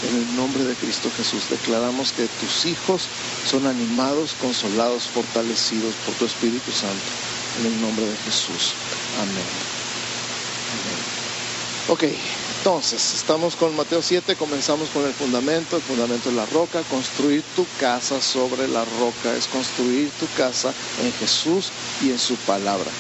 En 0.09 0.17
el 0.17 0.37
nombre 0.37 0.65
de 0.65 0.75
Cristo 0.75 1.11
Jesús 1.17 1.49
declaramos 1.51 2.13
que 2.13 2.27
tus 2.41 2.67
hijos 2.67 3.03
son 3.49 3.67
animados, 3.67 4.35
consolados, 4.41 5.05
fortalecidos 5.05 5.95
por 6.07 6.15
tu 6.15 6.27
Espíritu 6.27 6.71
Santo. 6.71 7.05
En 7.61 7.67
el 7.67 7.81
nombre 7.81 8.07
de 8.07 8.17
Jesús. 8.25 8.75
Amén. 9.21 9.45
Amén. 10.73 11.01
Ok, 11.89 12.05
entonces 12.61 13.15
estamos 13.15 13.57
con 13.57 13.75
Mateo 13.75 14.03
7, 14.03 14.37
comenzamos 14.37 14.91
con 14.91 15.07
el 15.07 15.15
fundamento, 15.15 15.77
el 15.77 15.83
fundamento 15.83 16.29
es 16.29 16.35
la 16.35 16.45
roca, 16.45 16.83
construir 16.91 17.43
tu 17.57 17.67
casa 17.81 18.21
sobre 18.21 18.69
la 18.69 18.85
roca 18.85 19.35
es 19.35 19.47
construir 19.47 20.11
tu 20.21 20.27
casa 20.37 20.71
en 21.03 21.11
Jesús 21.15 21.71
y 22.03 22.11
en 22.11 22.19
su 22.19 22.37
palabra 22.37 22.91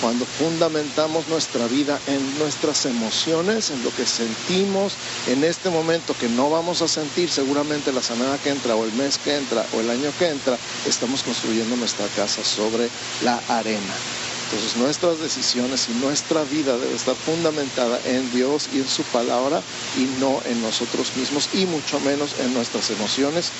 cuando 0.00 0.24
fundamentamos 0.24 1.28
nuestra 1.28 1.66
vida 1.66 1.98
en 2.06 2.38
nuestras 2.38 2.86
emociones, 2.86 3.70
en 3.70 3.82
lo 3.82 3.90
que 3.94 4.06
sentimos 4.06 4.94
en 5.26 5.44
este 5.44 5.70
momento 5.70 6.14
que 6.18 6.28
no 6.28 6.48
vamos 6.48 6.80
a 6.80 6.88
sentir 6.88 7.28
seguramente 7.30 7.92
la 7.92 8.02
semana 8.02 8.38
que 8.38 8.50
entra 8.50 8.76
o 8.76 8.84
el 8.84 8.92
mes 8.92 9.18
que 9.18 9.36
entra 9.36 9.66
o 9.74 9.80
el 9.80 9.90
año 9.90 10.10
que 10.18 10.28
entra, 10.28 10.56
estamos 10.86 11.22
construyendo 11.22 11.76
nuestra 11.76 12.06
casa 12.16 12.42
sobre 12.44 12.88
la 13.22 13.42
arena. 13.48 14.29
Entonces 14.50 14.76
nuestras 14.78 15.20
decisiones 15.20 15.88
y 15.88 15.92
nuestra 16.04 16.42
vida 16.42 16.76
debe 16.76 16.96
estar 16.96 17.14
fundamentada 17.14 18.00
en 18.04 18.32
Dios 18.32 18.68
y 18.72 18.78
en 18.78 18.88
su 18.88 19.04
palabra 19.04 19.62
y 19.96 20.00
no 20.20 20.42
en 20.44 20.60
nosotros 20.60 21.12
mismos 21.14 21.50
y 21.54 21.66
mucho 21.66 22.00
menos 22.00 22.34
en 22.40 22.52
nuestras 22.52 22.90
emociones, 22.90 23.52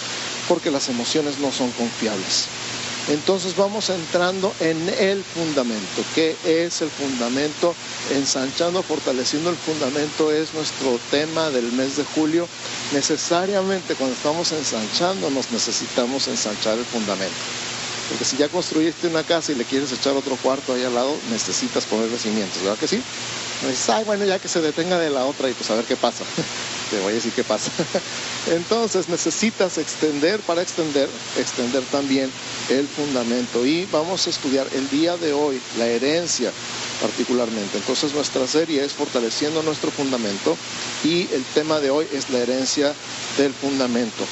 porque 0.48 0.72
las 0.72 0.88
emociones 0.88 1.38
no 1.38 1.52
son 1.52 1.70
confiables. 1.72 2.48
Entonces 3.08 3.56
vamos 3.56 3.88
entrando 3.88 4.52
en 4.58 4.88
el 4.98 5.22
fundamento. 5.22 6.02
¿Qué 6.12 6.36
es 6.44 6.82
el 6.82 6.90
fundamento? 6.90 7.74
Ensanchando, 8.10 8.82
fortaleciendo 8.82 9.50
el 9.50 9.56
fundamento 9.56 10.32
es 10.32 10.54
nuestro 10.54 10.98
tema 11.12 11.50
del 11.50 11.70
mes 11.72 11.98
de 11.98 12.04
julio. 12.04 12.48
Necesariamente 12.92 13.94
cuando 13.94 14.16
estamos 14.16 14.50
ensanchando 14.50 15.30
nos 15.30 15.52
necesitamos 15.52 16.26
ensanchar 16.26 16.78
el 16.78 16.84
fundamento. 16.84 17.69
Porque 18.10 18.24
si 18.24 18.36
ya 18.36 18.48
construiste 18.48 19.06
una 19.06 19.22
casa 19.22 19.52
y 19.52 19.54
le 19.54 19.64
quieres 19.64 19.92
echar 19.92 20.14
otro 20.14 20.36
cuarto 20.36 20.74
ahí 20.74 20.82
al 20.82 20.94
lado, 20.94 21.16
necesitas 21.30 21.84
ponerle 21.84 22.18
cimientos, 22.18 22.60
¿verdad 22.60 22.76
que 22.76 22.88
sí? 22.88 23.00
ay, 23.88 24.04
bueno, 24.04 24.24
ya 24.24 24.38
que 24.38 24.48
se 24.48 24.60
detenga 24.60 24.98
de 24.98 25.10
la 25.10 25.24
otra 25.26 25.48
y 25.48 25.54
pues 25.54 25.70
a 25.70 25.76
ver 25.76 25.84
qué 25.84 25.96
pasa. 25.96 26.24
Te 26.90 26.98
voy 26.98 27.12
a 27.12 27.14
decir 27.14 27.32
qué 27.32 27.44
pasa. 27.44 27.70
Entonces 28.48 29.08
necesitas 29.08 29.78
extender, 29.78 30.40
para 30.40 30.62
extender, 30.62 31.08
extender 31.38 31.84
también 31.84 32.32
el 32.68 32.88
fundamento. 32.88 33.64
Y 33.64 33.86
vamos 33.92 34.26
a 34.26 34.30
estudiar 34.30 34.66
el 34.72 34.90
día 34.90 35.16
de 35.16 35.32
hoy 35.32 35.60
la 35.78 35.86
herencia 35.86 36.52
particularmente. 37.00 37.78
Entonces 37.78 38.12
nuestra 38.12 38.46
serie 38.46 38.84
es 38.84 38.92
fortaleciendo 38.92 39.62
nuestro 39.62 39.90
fundamento 39.90 40.56
y 41.04 41.28
el 41.32 41.44
tema 41.54 41.80
de 41.80 41.90
hoy 41.90 42.06
es 42.12 42.28
la 42.30 42.38
herencia 42.38 42.92
del 43.38 43.52
fundamento. 43.54 44.24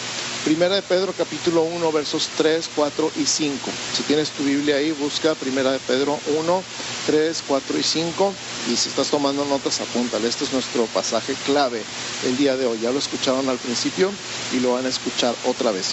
Primera 0.49 0.77
de 0.77 0.81
Pedro 0.81 1.13
capítulo 1.13 1.61
1 1.61 1.93
versos 1.93 2.31
3, 2.39 2.71
4 2.75 3.13
y 3.21 3.27
5. 3.27 3.71
Si 3.95 4.03
tienes 4.05 4.31
tu 4.31 4.45
Biblia 4.45 4.77
ahí, 4.77 4.93
busca 4.93 5.35
Primera 5.35 5.73
de 5.73 5.79
Pedro 5.79 6.19
1, 6.39 6.63
3, 7.07 7.45
4 7.47 7.79
y 7.79 7.83
5. 7.83 8.35
Y 8.73 8.77
si 8.77 8.89
estás 8.89 9.09
tomando 9.09 9.45
notas, 9.45 9.79
apúntale. 9.83 10.27
Este 10.27 10.45
es 10.45 10.53
nuestro 10.55 10.87
pasaje 10.87 11.35
clave 11.45 11.83
el 12.25 12.39
día 12.39 12.57
de 12.57 12.65
hoy. 12.65 12.79
Ya 12.81 12.91
lo 12.91 12.99
escucharon 12.99 13.47
al 13.51 13.59
principio 13.59 14.11
y 14.55 14.61
lo 14.61 14.73
van 14.73 14.87
a 14.87 14.89
escuchar 14.89 15.35
otra 15.45 15.71
vez. 15.71 15.93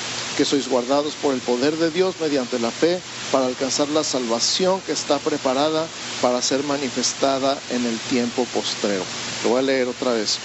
que 0.37 0.45
sois 0.45 0.67
guardados 0.67 1.13
por 1.21 1.33
el 1.33 1.41
poder 1.41 1.75
de 1.77 1.91
Dios 1.91 2.15
mediante 2.19 2.59
la 2.59 2.71
fe 2.71 2.99
para 3.31 3.45
alcanzar 3.45 3.89
la 3.89 4.03
salvación 4.03 4.81
que 4.81 4.93
está 4.93 5.19
preparada 5.19 5.87
para 6.21 6.41
ser 6.41 6.63
manifestada 6.63 7.59
en 7.69 7.85
el 7.85 7.97
tiempo 8.09 8.45
postrero. 8.53 9.03
Lo 9.43 9.51
voy 9.51 9.59
a 9.59 9.63
leer 9.63 9.87
otra 9.87 10.13
vez. 10.13 10.39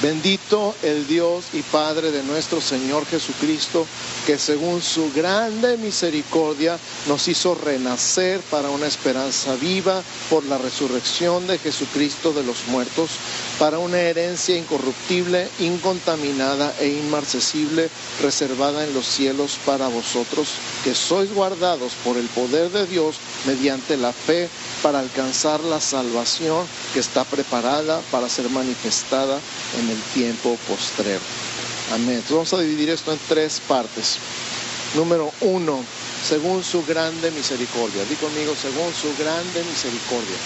Bendito 0.00 0.76
el 0.84 1.08
Dios 1.08 1.46
y 1.52 1.62
Padre 1.62 2.12
de 2.12 2.22
nuestro 2.22 2.60
Señor 2.60 3.04
Jesucristo, 3.06 3.84
que 4.28 4.38
según 4.38 4.80
su 4.80 5.10
grande 5.12 5.76
misericordia 5.76 6.78
nos 7.08 7.26
hizo 7.26 7.56
renacer 7.56 8.40
para 8.42 8.70
una 8.70 8.86
esperanza 8.86 9.56
viva 9.56 10.00
por 10.30 10.44
la 10.44 10.56
resurrección 10.56 11.48
de 11.48 11.58
Jesucristo 11.58 12.32
de 12.32 12.44
los 12.44 12.68
muertos, 12.68 13.10
para 13.58 13.78
una 13.78 13.98
herencia 13.98 14.56
incorruptible, 14.56 15.48
incontaminada 15.58 16.74
e 16.78 16.88
inmarcesible, 16.88 17.90
reservada 18.22 18.84
en 18.84 18.94
los 18.94 19.06
cielos 19.06 19.58
para 19.66 19.88
vosotros, 19.88 20.48
que 20.84 20.94
sois 20.94 21.32
guardados 21.32 21.92
por 22.04 22.16
el 22.16 22.26
poder 22.26 22.70
de 22.70 22.86
Dios 22.86 23.16
mediante 23.46 23.96
la 23.96 24.12
fe 24.12 24.48
para 24.82 25.00
alcanzar 25.00 25.60
la 25.60 25.80
salvación 25.80 26.66
que 26.94 27.00
está 27.00 27.24
preparada 27.24 28.00
para 28.10 28.28
ser 28.28 28.48
manifestada 28.50 29.40
en 29.78 29.90
el 29.90 30.00
tiempo 30.14 30.56
postrero. 30.68 31.20
Amén. 31.92 32.22
vamos 32.30 32.52
a 32.52 32.60
dividir 32.60 32.90
esto 32.90 33.12
en 33.12 33.18
tres 33.28 33.60
partes. 33.66 34.18
Número 34.94 35.32
uno, 35.40 35.82
según 36.26 36.62
su 36.62 36.84
grande 36.84 37.30
misericordia. 37.30 38.04
Di 38.04 38.14
conmigo, 38.16 38.54
según 38.54 38.92
su 38.94 39.08
grande 39.22 39.64
misericordia. 39.64 40.36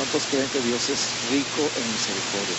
¿Cuántos 0.00 0.22
creen 0.30 0.48
que 0.48 0.62
Dios 0.62 0.88
es 0.88 1.08
rico 1.30 1.60
en 1.76 1.92
misericordia? 1.92 2.56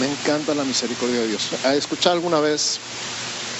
Me 0.00 0.10
encanta 0.10 0.56
la 0.56 0.64
misericordia 0.64 1.20
de 1.20 1.28
Dios. 1.28 1.50
¿Escuchado 1.66 2.16
alguna 2.16 2.40
vez 2.40 2.80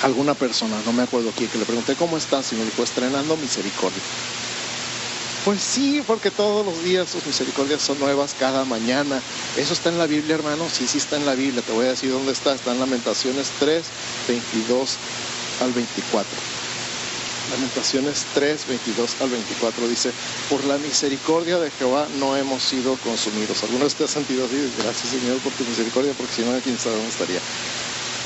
alguna 0.02 0.34
persona, 0.34 0.74
no 0.84 0.92
me 0.92 1.04
acuerdo 1.04 1.30
quién, 1.36 1.48
que 1.48 1.58
le 1.58 1.64
pregunté 1.64 1.94
cómo 1.94 2.16
estás 2.18 2.52
y 2.52 2.56
me 2.56 2.64
dijo 2.64 2.82
estrenando 2.82 3.36
misericordia? 3.36 4.02
Pues 5.44 5.62
sí, 5.62 6.02
porque 6.04 6.32
todos 6.32 6.66
los 6.66 6.82
días 6.82 7.08
sus 7.08 7.24
misericordias 7.24 7.82
son 7.82 8.00
nuevas 8.00 8.34
cada 8.36 8.64
mañana. 8.64 9.22
Eso 9.56 9.74
está 9.74 9.90
en 9.90 9.98
la 9.98 10.08
Biblia, 10.08 10.34
hermano. 10.34 10.68
Sí, 10.68 10.88
sí 10.88 10.98
está 10.98 11.18
en 11.18 11.24
la 11.24 11.36
Biblia. 11.36 11.62
Te 11.62 11.70
voy 11.70 11.86
a 11.86 11.90
decir 11.90 12.10
dónde 12.10 12.32
está. 12.32 12.52
Está 12.52 12.72
en 12.72 12.80
Lamentaciones 12.80 13.52
3, 13.60 13.86
22 14.26 14.98
al 15.60 15.72
24. 15.72 16.58
Lamentaciones 17.50 18.26
3, 18.34 18.66
22 18.68 19.22
al 19.22 19.30
24 19.30 19.88
dice, 19.88 20.10
por 20.50 20.62
la 20.64 20.76
misericordia 20.76 21.58
de 21.58 21.70
Jehová 21.70 22.06
no 22.18 22.36
hemos 22.36 22.62
sido 22.62 22.96
consumidos. 22.96 23.62
¿Algunos 23.62 23.94
te 23.94 24.04
han 24.04 24.08
sentido 24.08 24.44
así? 24.44 24.70
Gracias 24.82 25.12
Señor 25.12 25.38
por 25.38 25.52
tu 25.52 25.64
misericordia, 25.64 26.12
porque 26.16 26.34
si 26.34 26.42
no, 26.42 26.58
quién 26.60 26.78
sabe 26.78 26.96
dónde 26.96 27.10
estaría. 27.10 27.40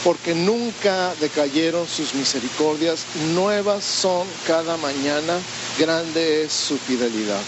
Porque 0.03 0.35
nunca 0.35 1.15
decayeron 1.21 1.87
sus 1.87 2.15
misericordias, 2.15 3.05
nuevas 3.33 3.85
son 3.85 4.27
cada 4.45 4.77
mañana, 4.79 5.39
grande 5.79 6.45
es 6.45 6.53
su 6.53 6.77
fidelidad. 6.77 7.41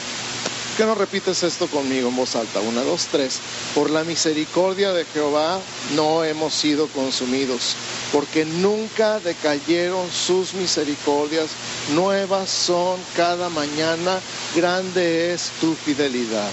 ¿Por 0.75 0.87
qué 0.87 0.87
no 0.87 0.97
repites 0.97 1.45
esto 1.45 1.69
conmigo 1.69 2.09
en 2.09 2.17
voz 2.17 2.35
alta? 2.35 2.59
Una, 2.59 2.83
dos, 2.83 3.07
tres. 3.07 3.39
Por 3.77 3.91
la 3.91 4.03
misericordia 4.03 4.93
de 4.93 5.05
Jehová 5.05 5.61
no 5.95 6.25
hemos 6.25 6.53
sido 6.53 6.89
consumidos, 6.89 7.77
porque 8.11 8.45
nunca 8.45 9.21
decayeron 9.21 10.11
sus 10.11 10.53
misericordias, 10.55 11.51
nuevas 11.95 12.51
son 12.51 12.99
cada 13.15 13.51
mañana, 13.51 14.19
grande 14.57 15.33
es 15.33 15.53
tu 15.61 15.77
fidelidad. 15.77 16.51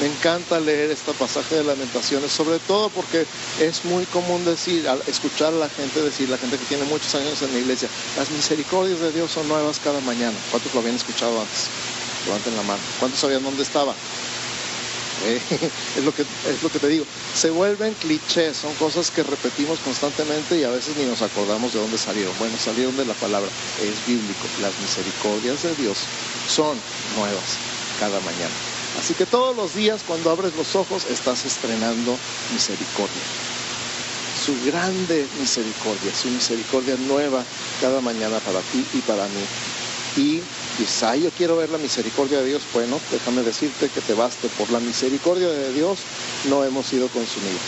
Me 0.00 0.06
encanta 0.06 0.58
leer 0.60 0.90
este 0.90 1.12
pasaje 1.12 1.56
de 1.56 1.64
lamentaciones, 1.64 2.32
sobre 2.32 2.60
todo 2.60 2.88
porque 2.88 3.26
es 3.60 3.84
muy 3.84 4.06
común 4.06 4.46
decir, 4.46 4.88
escuchar 5.06 5.52
a 5.52 5.58
la 5.58 5.68
gente 5.68 6.00
decir, 6.00 6.30
la 6.30 6.38
gente 6.38 6.56
que 6.56 6.64
tiene 6.64 6.84
muchos 6.84 7.14
años 7.16 7.42
en 7.42 7.52
la 7.52 7.58
iglesia, 7.58 7.90
las 8.16 8.30
misericordias 8.30 9.00
de 9.00 9.12
Dios 9.12 9.30
son 9.30 9.46
nuevas 9.46 9.78
cada 9.78 10.00
mañana. 10.00 10.38
¿Cuántos 10.50 10.72
lo 10.72 10.80
habían 10.80 10.96
escuchado 10.96 11.38
antes? 11.38 11.97
Levanten 12.28 12.56
la 12.56 12.62
mano. 12.62 12.80
¿Cuántos 13.00 13.20
sabían 13.20 13.42
dónde 13.42 13.62
estaba? 13.62 13.94
Eh, 15.24 15.40
es, 15.96 16.04
lo 16.04 16.14
que, 16.14 16.22
es 16.22 16.62
lo 16.62 16.68
que 16.70 16.78
te 16.78 16.88
digo. 16.88 17.06
Se 17.34 17.50
vuelven 17.50 17.94
clichés, 17.94 18.56
son 18.58 18.74
cosas 18.74 19.10
que 19.10 19.22
repetimos 19.22 19.78
constantemente 19.80 20.58
y 20.58 20.64
a 20.64 20.70
veces 20.70 20.96
ni 20.98 21.06
nos 21.06 21.22
acordamos 21.22 21.72
de 21.72 21.80
dónde 21.80 21.96
salieron. 21.96 22.32
Bueno, 22.38 22.56
salieron 22.62 22.96
de 22.98 23.06
la 23.06 23.14
palabra. 23.14 23.48
Es 23.80 24.06
bíblico. 24.06 24.46
Las 24.60 24.78
misericordias 24.78 25.62
de 25.62 25.74
Dios 25.76 25.96
son 26.48 26.76
nuevas 27.16 27.56
cada 27.98 28.20
mañana. 28.20 28.54
Así 29.00 29.14
que 29.14 29.24
todos 29.24 29.56
los 29.56 29.74
días 29.74 30.02
cuando 30.06 30.30
abres 30.30 30.54
los 30.54 30.76
ojos 30.76 31.06
estás 31.08 31.46
estrenando 31.46 32.18
misericordia. 32.52 33.22
Su 34.44 34.54
grande 34.66 35.26
misericordia, 35.40 36.12
su 36.14 36.28
misericordia 36.28 36.96
nueva 37.06 37.42
cada 37.80 38.00
mañana 38.00 38.38
para 38.40 38.60
ti 38.60 38.84
y 38.92 38.98
para 38.98 39.24
mí. 39.28 39.44
Y 40.16 40.42
quizá 40.78 41.16
yo 41.16 41.30
quiero 41.30 41.56
ver 41.56 41.70
la 41.70 41.78
misericordia 41.78 42.38
de 42.38 42.46
Dios. 42.46 42.62
Bueno, 42.72 43.00
déjame 43.10 43.42
decirte 43.42 43.88
que 43.88 44.00
te 44.00 44.14
baste. 44.14 44.48
Por 44.56 44.70
la 44.70 44.78
misericordia 44.78 45.48
de 45.48 45.72
Dios 45.72 45.98
no 46.48 46.64
hemos 46.64 46.86
sido 46.86 47.08
consumidos. 47.08 47.60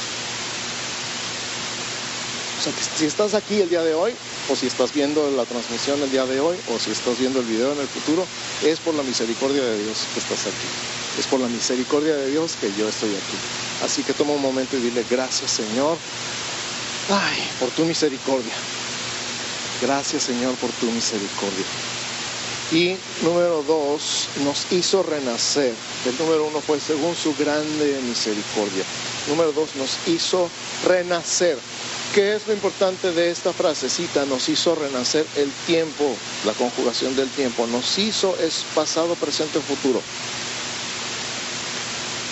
O 2.58 2.62
sea, 2.62 2.72
que 2.72 2.82
si 2.98 3.06
estás 3.06 3.34
aquí 3.34 3.60
el 3.60 3.68
día 3.68 3.82
de 3.82 3.94
hoy, 3.94 4.12
o 4.48 4.54
si 4.54 4.66
estás 4.66 4.92
viendo 4.92 5.28
la 5.32 5.44
transmisión 5.44 6.00
el 6.02 6.10
día 6.10 6.24
de 6.26 6.40
hoy, 6.40 6.56
o 6.72 6.78
si 6.78 6.92
estás 6.92 7.18
viendo 7.18 7.40
el 7.40 7.46
video 7.46 7.72
en 7.72 7.80
el 7.80 7.88
futuro, 7.88 8.24
es 8.62 8.78
por 8.78 8.94
la 8.94 9.02
misericordia 9.02 9.62
de 9.62 9.82
Dios 9.82 10.06
que 10.14 10.20
estás 10.20 10.46
aquí. 10.46 10.68
Es 11.18 11.26
por 11.26 11.40
la 11.40 11.48
misericordia 11.48 12.14
de 12.14 12.30
Dios 12.30 12.52
que 12.60 12.70
yo 12.78 12.88
estoy 12.88 13.10
aquí. 13.10 13.84
Así 13.84 14.02
que 14.02 14.12
toma 14.12 14.34
un 14.34 14.42
momento 14.42 14.76
y 14.76 14.80
dile, 14.80 15.04
gracias 15.10 15.50
Señor, 15.50 15.96
ay, 17.08 17.48
por 17.58 17.70
tu 17.70 17.84
misericordia. 17.84 18.54
Gracias 19.80 20.24
Señor 20.24 20.54
por 20.56 20.70
tu 20.72 20.86
misericordia. 20.92 21.64
Y 22.72 22.96
número 23.22 23.64
dos, 23.64 24.28
nos 24.44 24.70
hizo 24.70 25.02
renacer. 25.02 25.74
El 26.06 26.18
número 26.18 26.46
uno 26.46 26.60
fue 26.60 26.78
según 26.78 27.16
su 27.16 27.34
grande 27.34 28.00
misericordia. 28.02 28.84
Número 29.28 29.52
dos, 29.52 29.74
nos 29.74 29.98
hizo 30.06 30.48
renacer. 30.86 31.58
¿Qué 32.14 32.34
es 32.36 32.46
lo 32.46 32.52
importante 32.52 33.12
de 33.12 33.30
esta 33.30 33.52
frasecita? 33.52 34.24
Nos 34.24 34.48
hizo 34.48 34.74
renacer 34.76 35.26
el 35.36 35.50
tiempo, 35.66 36.16
la 36.44 36.52
conjugación 36.52 37.16
del 37.16 37.28
tiempo. 37.30 37.66
Nos 37.66 37.98
hizo 37.98 38.36
es 38.40 38.64
pasado, 38.74 39.14
presente, 39.16 39.60
futuro. 39.60 40.00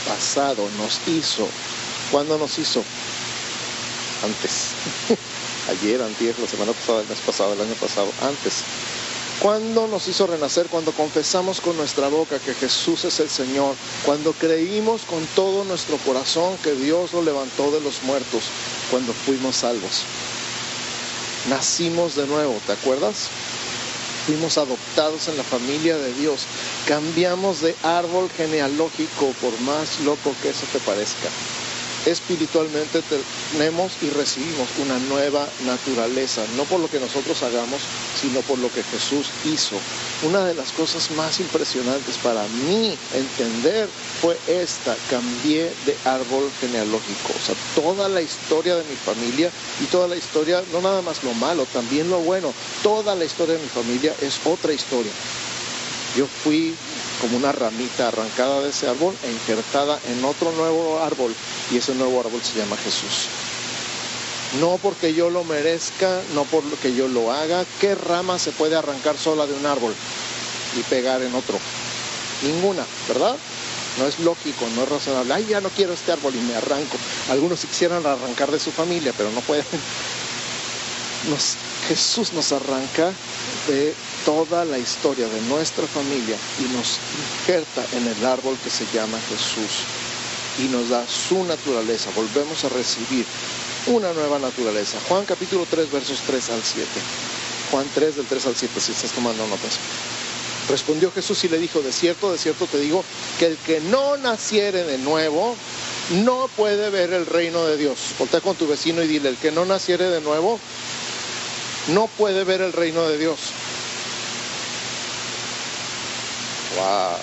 Pasado, 0.07 0.69
nos 0.79 1.01
hizo. 1.09 1.49
¿Cuándo 2.13 2.39
nos 2.39 2.59
hizo? 2.59 2.83
Antes. 4.25 4.71
Ayer, 5.69 6.01
antes, 6.01 6.39
la 6.39 6.47
semana 6.47 6.73
pasada, 6.73 7.03
el 7.03 7.09
mes 7.09 7.19
pasado, 7.27 7.53
el 7.53 7.61
año 7.61 7.75
pasado, 7.75 8.11
antes. 8.23 8.65
Cuando 9.41 9.87
nos 9.87 10.09
hizo 10.09 10.27
renacer, 10.27 10.67
cuando 10.67 10.91
confesamos 10.91 11.61
con 11.61 11.77
nuestra 11.77 12.09
boca 12.09 12.41
que 12.41 12.55
Jesús 12.55 13.05
es 13.05 13.21
el 13.21 13.31
Señor, 13.31 13.77
cuando 14.05 14.33
creímos 14.33 15.03
con 15.03 15.25
todo 15.37 15.65
nuestro 15.65 15.97
corazón 15.99 16.57
que 16.65 16.73
Dios 16.73 17.13
lo 17.13 17.23
levantó 17.23 17.71
de 17.71 17.81
los 17.81 18.03
muertos, 18.03 18.43
cuando 18.91 19.13
fuimos 19.13 19.55
salvos. 19.55 20.03
Nacimos 21.49 22.17
de 22.17 22.27
nuevo, 22.27 22.61
¿te 22.67 22.73
acuerdas? 22.73 23.29
Fuimos 24.27 24.59
adoptados 24.59 25.29
en 25.29 25.37
la 25.37 25.45
familia 25.45 25.97
de 25.97 26.13
Dios. 26.15 26.41
Cambiamos 26.89 27.61
de 27.61 27.77
árbol 27.85 28.29
genealógico, 28.37 29.33
por 29.41 29.59
más 29.61 30.01
loco 30.01 30.35
que 30.43 30.51
eso 30.51 30.67
te 30.73 30.81
parezca 30.81 31.29
espiritualmente 32.07 33.03
tenemos 33.53 33.93
y 34.03 34.11
recibimos 34.11 34.69
una 34.79 34.99
nueva 35.01 35.49
naturaleza, 35.67 36.45
no 36.57 36.65
por 36.65 36.81
lo 36.81 36.89
que 36.89 37.01
nosotros 37.01 37.43
hagamos, 37.43 37.81
sino 38.21 38.41
por 38.43 38.59
lo 38.59 38.73
que 38.73 38.83
Jesús 38.83 39.29
hizo. 39.45 39.77
Una 40.23 40.45
de 40.45 40.55
las 40.55 40.73
cosas 40.73 41.11
más 41.13 41.39
impresionantes 41.41 42.17
para 42.19 42.43
mí 42.67 42.97
entender 43.15 43.89
fue 44.21 44.37
esta, 44.49 44.97
cambié 45.11 45.73
de 45.87 45.97
árbol 46.05 46.51
genealógico, 46.61 47.33
o 47.37 47.45
sea, 47.45 47.55
toda 47.75 48.09
la 48.09 48.21
historia 48.21 48.77
de 48.77 48.85
mi 48.85 48.97
familia 48.97 49.51
y 49.81 49.85
toda 49.87 50.09
la 50.09 50.17
historia, 50.17 50.63
no 50.73 50.81
nada 50.81 51.03
más 51.03 51.23
lo 51.23 51.33
malo, 51.35 51.67
también 51.73 52.11
lo 52.11 52.19
bueno, 52.21 52.53
toda 52.83 53.15
la 53.15 53.25
historia 53.25 53.55
de 53.55 53.63
mi 53.63 53.69
familia 53.69 54.15
es 54.21 54.41
otra 54.45 54.73
historia. 54.73 55.13
Yo 56.17 56.27
fui 56.27 56.75
como 57.21 57.37
una 57.37 57.53
ramita 57.53 58.09
arrancada 58.09 58.63
de 58.63 58.71
ese 58.71 58.89
árbol 58.89 59.15
e 59.25 59.31
injertada 59.31 59.99
en 60.09 60.25
otro 60.25 60.53
nuevo 60.53 61.01
árbol 61.01 61.35
y 61.71 61.79
ese 61.79 61.95
nuevo 61.95 62.21
árbol 62.21 62.41
se 62.43 62.59
llama 62.59 62.77
Jesús. 62.77 63.29
No 64.61 64.79
porque 64.83 65.13
yo 65.13 65.29
lo 65.29 65.45
merezca, 65.45 66.23
no 66.35 66.45
por 66.45 66.65
lo 66.65 66.79
que 66.81 66.95
yo 66.95 67.07
lo 67.07 67.33
haga. 67.33 67.67
¿Qué 67.81 67.95
rama 67.95 68.39
se 68.39 68.53
puede 68.53 68.77
arrancar 68.77 69.19
sola 69.19 69.47
de 69.47 69.55
un 69.55 69.67
árbol 69.67 69.95
y 70.77 70.83
pegar 70.85 71.23
en 71.23 71.35
otro? 71.35 71.59
Ninguna, 72.43 72.87
¿verdad? 73.09 73.37
No 73.99 74.07
es 74.07 74.19
lógico, 74.21 74.67
no 74.75 74.85
es 74.85 74.89
razonable. 74.89 75.35
Ay, 75.35 75.47
ya 75.51 75.61
no 75.61 75.69
quiero 75.71 75.93
este 75.93 76.13
árbol 76.13 76.35
y 76.35 76.41
me 76.41 76.55
arranco. 76.55 76.97
Algunos 77.31 77.61
quisieran 77.61 78.07
arrancar 78.07 78.51
de 78.51 78.59
su 78.59 78.71
familia, 78.71 79.13
pero 79.17 79.31
no 79.33 79.41
pueden. 79.41 79.67
Jesús 81.89 82.35
nos 82.35 82.53
arranca 82.53 83.13
de 83.67 83.95
toda 84.27 84.67
la 84.67 84.79
historia 84.79 85.27
de 85.27 85.41
nuestra 85.43 85.87
familia 85.87 86.37
y 86.61 86.77
nos 86.77 86.99
injerta 87.41 87.83
en 87.97 88.07
el 88.07 88.27
árbol 88.27 88.59
que 88.63 88.69
se 88.69 88.85
llama 88.93 89.19
Jesús 89.31 89.85
y 90.59 90.69
nos 90.71 90.91
da 90.91 91.07
su 91.09 91.45
naturaleza. 91.45 92.11
Volvemos 92.15 92.63
a 92.65 92.69
recibir 92.69 93.25
una 93.87 94.13
nueva 94.13 94.39
naturaleza. 94.39 94.99
Juan 95.09 95.25
capítulo 95.25 95.67
3 95.71 95.91
versos 95.91 96.21
3 96.27 96.51
al 96.51 96.63
7. 96.63 96.87
Juan 97.71 97.87
3 97.95 98.17
del 98.17 98.27
3 98.27 98.47
al 98.47 98.57
7 98.57 98.81
si 98.81 98.93
estás 98.93 99.13
tomando 99.13 99.47
notas. 99.47 99.79
Respondió 100.69 101.11
Jesús 101.11 101.43
y 101.45 101.49
le 101.49 101.59
dijo, 101.59 101.81
de 101.81 101.93
cierto, 101.93 102.31
de 102.31 102.37
cierto 102.37 102.67
te 102.67 102.79
digo, 102.79 103.03
que 103.39 103.47
el 103.47 103.57
que 103.57 103.81
no 103.81 104.19
naciere 104.19 104.85
de 104.85 104.99
nuevo 104.99 105.57
no 106.23 106.51
puede 106.55 106.91
ver 106.91 107.15
el 107.15 107.25
reino 107.25 107.65
de 107.65 107.79
Dios. 107.79 107.99
Voltea 108.19 108.43
con 108.43 108.57
tu 108.57 108.67
vecino 108.67 109.03
y 109.03 109.07
dile, 109.07 109.31
el 109.31 109.37
que 109.37 109.53
no 109.53 109.65
naciere 109.65 110.11
de 110.11 110.21
nuevo 110.21 110.61
no 111.89 112.07
puede 112.07 112.45
ver 112.45 112.61
el 112.61 112.73
reino 112.73 113.09
de 113.09 113.19
Dios. 113.19 113.39
Wow. 116.77 117.19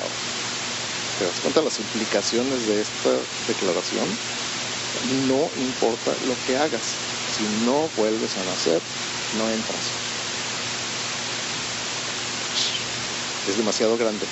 ¿Te 1.20 1.26
das 1.26 1.40
cuenta 1.42 1.62
las 1.62 1.80
implicaciones 1.80 2.68
de 2.68 2.82
esta 2.82 3.12
declaración? 3.48 4.06
No 5.28 5.50
importa 5.58 6.12
lo 6.28 6.36
que 6.46 6.58
hagas, 6.58 6.82
si 7.36 7.44
no 7.66 7.90
vuelves 7.96 8.36
a 8.38 8.44
nacer, 8.44 8.82
no 9.38 9.50
entras. 9.50 10.06
es 13.50 13.58
demasiado 13.58 13.98
grande. 13.98 14.26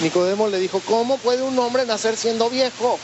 Nicodemo 0.00 0.48
le 0.48 0.58
dijo, 0.58 0.80
¿cómo 0.84 1.18
puede 1.18 1.42
un 1.42 1.58
hombre 1.58 1.84
nacer 1.86 2.16
siendo 2.16 2.50
viejo? 2.50 2.98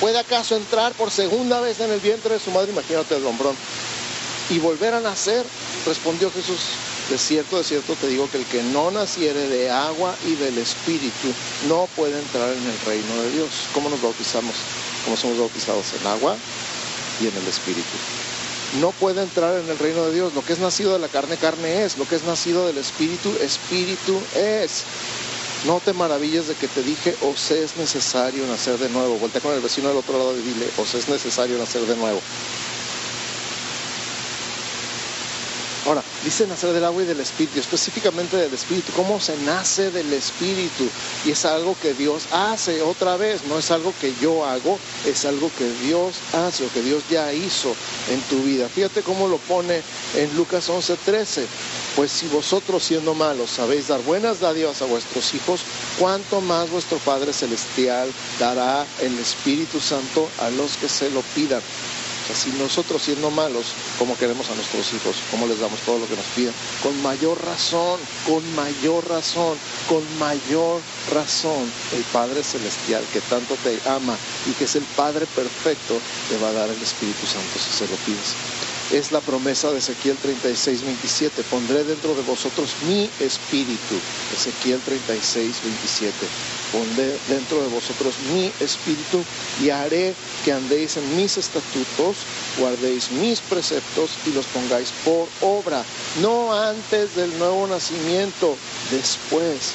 ¿Puede 0.00 0.18
acaso 0.18 0.56
entrar 0.56 0.92
por 0.92 1.10
segunda 1.10 1.60
vez 1.60 1.80
en 1.80 1.90
el 1.90 2.00
vientre 2.00 2.34
de 2.34 2.40
su 2.40 2.50
madre? 2.50 2.72
Imagínate 2.72 3.16
el 3.16 3.26
hombrón. 3.26 3.56
Y 4.50 4.58
volver 4.58 4.94
a 4.94 5.00
nacer, 5.00 5.46
respondió 5.86 6.30
Jesús, 6.30 6.60
de 7.08 7.18
cierto, 7.18 7.58
de 7.58 7.64
cierto 7.64 7.94
te 7.94 8.08
digo 8.08 8.28
que 8.30 8.38
el 8.38 8.44
que 8.46 8.62
no 8.64 8.90
naciere 8.90 9.48
de 9.48 9.70
agua 9.70 10.14
y 10.26 10.34
del 10.34 10.58
Espíritu 10.58 11.28
no 11.68 11.88
puede 11.96 12.18
entrar 12.18 12.50
en 12.52 12.66
el 12.66 12.80
reino 12.84 13.22
de 13.22 13.30
Dios. 13.32 13.50
¿Cómo 13.72 13.88
nos 13.88 14.02
bautizamos? 14.02 14.54
¿Cómo 15.04 15.16
somos 15.16 15.38
bautizados? 15.38 15.86
En 16.00 16.06
agua 16.06 16.36
y 17.20 17.28
en 17.28 17.36
el 17.36 17.46
Espíritu 17.46 17.96
no 18.78 18.92
puede 18.92 19.22
entrar 19.22 19.56
en 19.56 19.68
el 19.68 19.78
reino 19.78 20.06
de 20.06 20.14
Dios. 20.14 20.34
Lo 20.34 20.44
que 20.44 20.52
es 20.52 20.58
nacido 20.58 20.92
de 20.92 21.00
la 21.00 21.08
carne, 21.08 21.36
carne 21.36 21.84
es. 21.84 21.98
Lo 21.98 22.06
que 22.06 22.16
es 22.16 22.24
nacido 22.24 22.66
del 22.66 22.78
Espíritu, 22.78 23.30
Espíritu 23.40 24.20
es. 24.36 24.84
No 25.66 25.80
te 25.80 25.92
maravilles 25.92 26.46
de 26.48 26.54
que 26.54 26.68
te 26.68 26.82
dije, 26.82 27.14
os 27.22 27.50
es 27.50 27.76
necesario 27.76 28.46
nacer 28.46 28.78
de 28.78 28.88
nuevo. 28.90 29.16
Vuelta 29.16 29.40
con 29.40 29.52
el 29.52 29.60
vecino 29.60 29.88
del 29.88 29.98
otro 29.98 30.16
lado 30.16 30.38
y 30.38 30.42
dile, 30.42 30.66
os 30.78 30.94
es 30.94 31.08
necesario 31.08 31.58
nacer 31.58 31.82
de 31.82 31.96
nuevo. 31.96 32.20
Ahora, 35.86 36.02
dice 36.24 36.46
nacer 36.46 36.72
del 36.72 36.84
agua 36.84 37.02
y 37.02 37.06
del 37.06 37.20
espíritu, 37.20 37.60
específicamente 37.60 38.36
del 38.36 38.52
espíritu. 38.52 38.92
¿Cómo 38.92 39.20
se 39.20 39.36
nace 39.38 39.90
del 39.90 40.12
espíritu? 40.12 40.88
Y 41.24 41.30
es 41.30 41.44
algo 41.44 41.76
que 41.80 41.94
Dios 41.94 42.24
hace 42.32 42.82
otra 42.82 43.16
vez, 43.16 43.44
no 43.44 43.58
es 43.58 43.70
algo 43.70 43.92
que 44.00 44.12
yo 44.20 44.44
hago, 44.44 44.78
es 45.06 45.24
algo 45.24 45.50
que 45.56 45.70
Dios 45.86 46.16
hace 46.32 46.64
o 46.64 46.72
que 46.72 46.82
Dios 46.82 47.04
ya 47.10 47.32
hizo 47.32 47.74
en 48.10 48.20
tu 48.22 48.42
vida. 48.42 48.68
Fíjate 48.68 49.02
cómo 49.02 49.28
lo 49.28 49.38
pone 49.38 49.82
en 50.16 50.36
Lucas 50.36 50.68
11:13. 50.68 51.46
Pues 51.96 52.12
si 52.12 52.26
vosotros 52.28 52.84
siendo 52.84 53.14
malos 53.14 53.50
sabéis 53.50 53.88
dar 53.88 54.00
buenas 54.02 54.40
dádivas 54.40 54.80
a 54.80 54.84
vuestros 54.84 55.34
hijos, 55.34 55.62
¿cuánto 55.98 56.40
más 56.40 56.70
vuestro 56.70 56.98
Padre 56.98 57.32
Celestial 57.32 58.10
dará 58.38 58.86
el 59.00 59.18
Espíritu 59.18 59.80
Santo 59.80 60.28
a 60.38 60.50
los 60.50 60.76
que 60.76 60.88
se 60.88 61.10
lo 61.10 61.22
pidan? 61.34 61.60
Si 62.34 62.50
nosotros 62.52 63.02
siendo 63.02 63.30
malos, 63.30 63.66
como 63.98 64.16
queremos 64.16 64.48
a 64.50 64.54
nuestros 64.54 64.92
hijos, 64.92 65.16
cómo 65.30 65.46
les 65.46 65.58
damos 65.60 65.80
todo 65.80 65.98
lo 65.98 66.06
que 66.08 66.16
nos 66.16 66.26
piden, 66.26 66.54
con 66.82 67.00
mayor 67.02 67.42
razón, 67.44 68.00
con 68.26 68.54
mayor 68.54 69.08
razón, 69.08 69.58
con 69.88 70.02
mayor 70.18 70.80
razón, 71.12 71.70
el 71.92 72.02
Padre 72.04 72.42
Celestial 72.42 73.04
que 73.12 73.20
tanto 73.20 73.56
te 73.56 73.80
ama 73.88 74.16
y 74.48 74.52
que 74.52 74.64
es 74.64 74.76
el 74.76 74.84
Padre 74.96 75.26
perfecto, 75.26 76.00
te 76.28 76.38
va 76.38 76.48
a 76.48 76.52
dar 76.52 76.70
el 76.70 76.80
Espíritu 76.82 77.26
Santo 77.26 77.58
si 77.58 77.72
se 77.72 77.88
lo 77.88 77.96
pides 77.96 78.69
es 78.92 79.12
la 79.12 79.20
promesa 79.20 79.70
de 79.72 79.78
Ezequiel 79.78 80.16
36, 80.16 80.82
27. 80.82 81.42
Pondré 81.44 81.84
dentro 81.84 82.14
de 82.14 82.22
vosotros 82.22 82.70
mi 82.88 83.08
espíritu. 83.20 83.94
Ezequiel 84.34 84.80
36, 84.80 85.56
27. 85.62 86.12
Pondré 86.72 87.16
dentro 87.28 87.62
de 87.62 87.68
vosotros 87.68 88.14
mi 88.32 88.50
espíritu 88.60 89.24
y 89.62 89.70
haré 89.70 90.14
que 90.44 90.52
andéis 90.52 90.96
en 90.96 91.16
mis 91.16 91.36
estatutos, 91.36 92.16
guardéis 92.58 93.10
mis 93.10 93.40
preceptos 93.40 94.10
y 94.26 94.32
los 94.32 94.46
pongáis 94.46 94.92
por 95.04 95.28
obra. 95.40 95.84
No 96.20 96.52
antes 96.52 97.14
del 97.16 97.36
nuevo 97.38 97.66
nacimiento, 97.66 98.56
después 98.90 99.72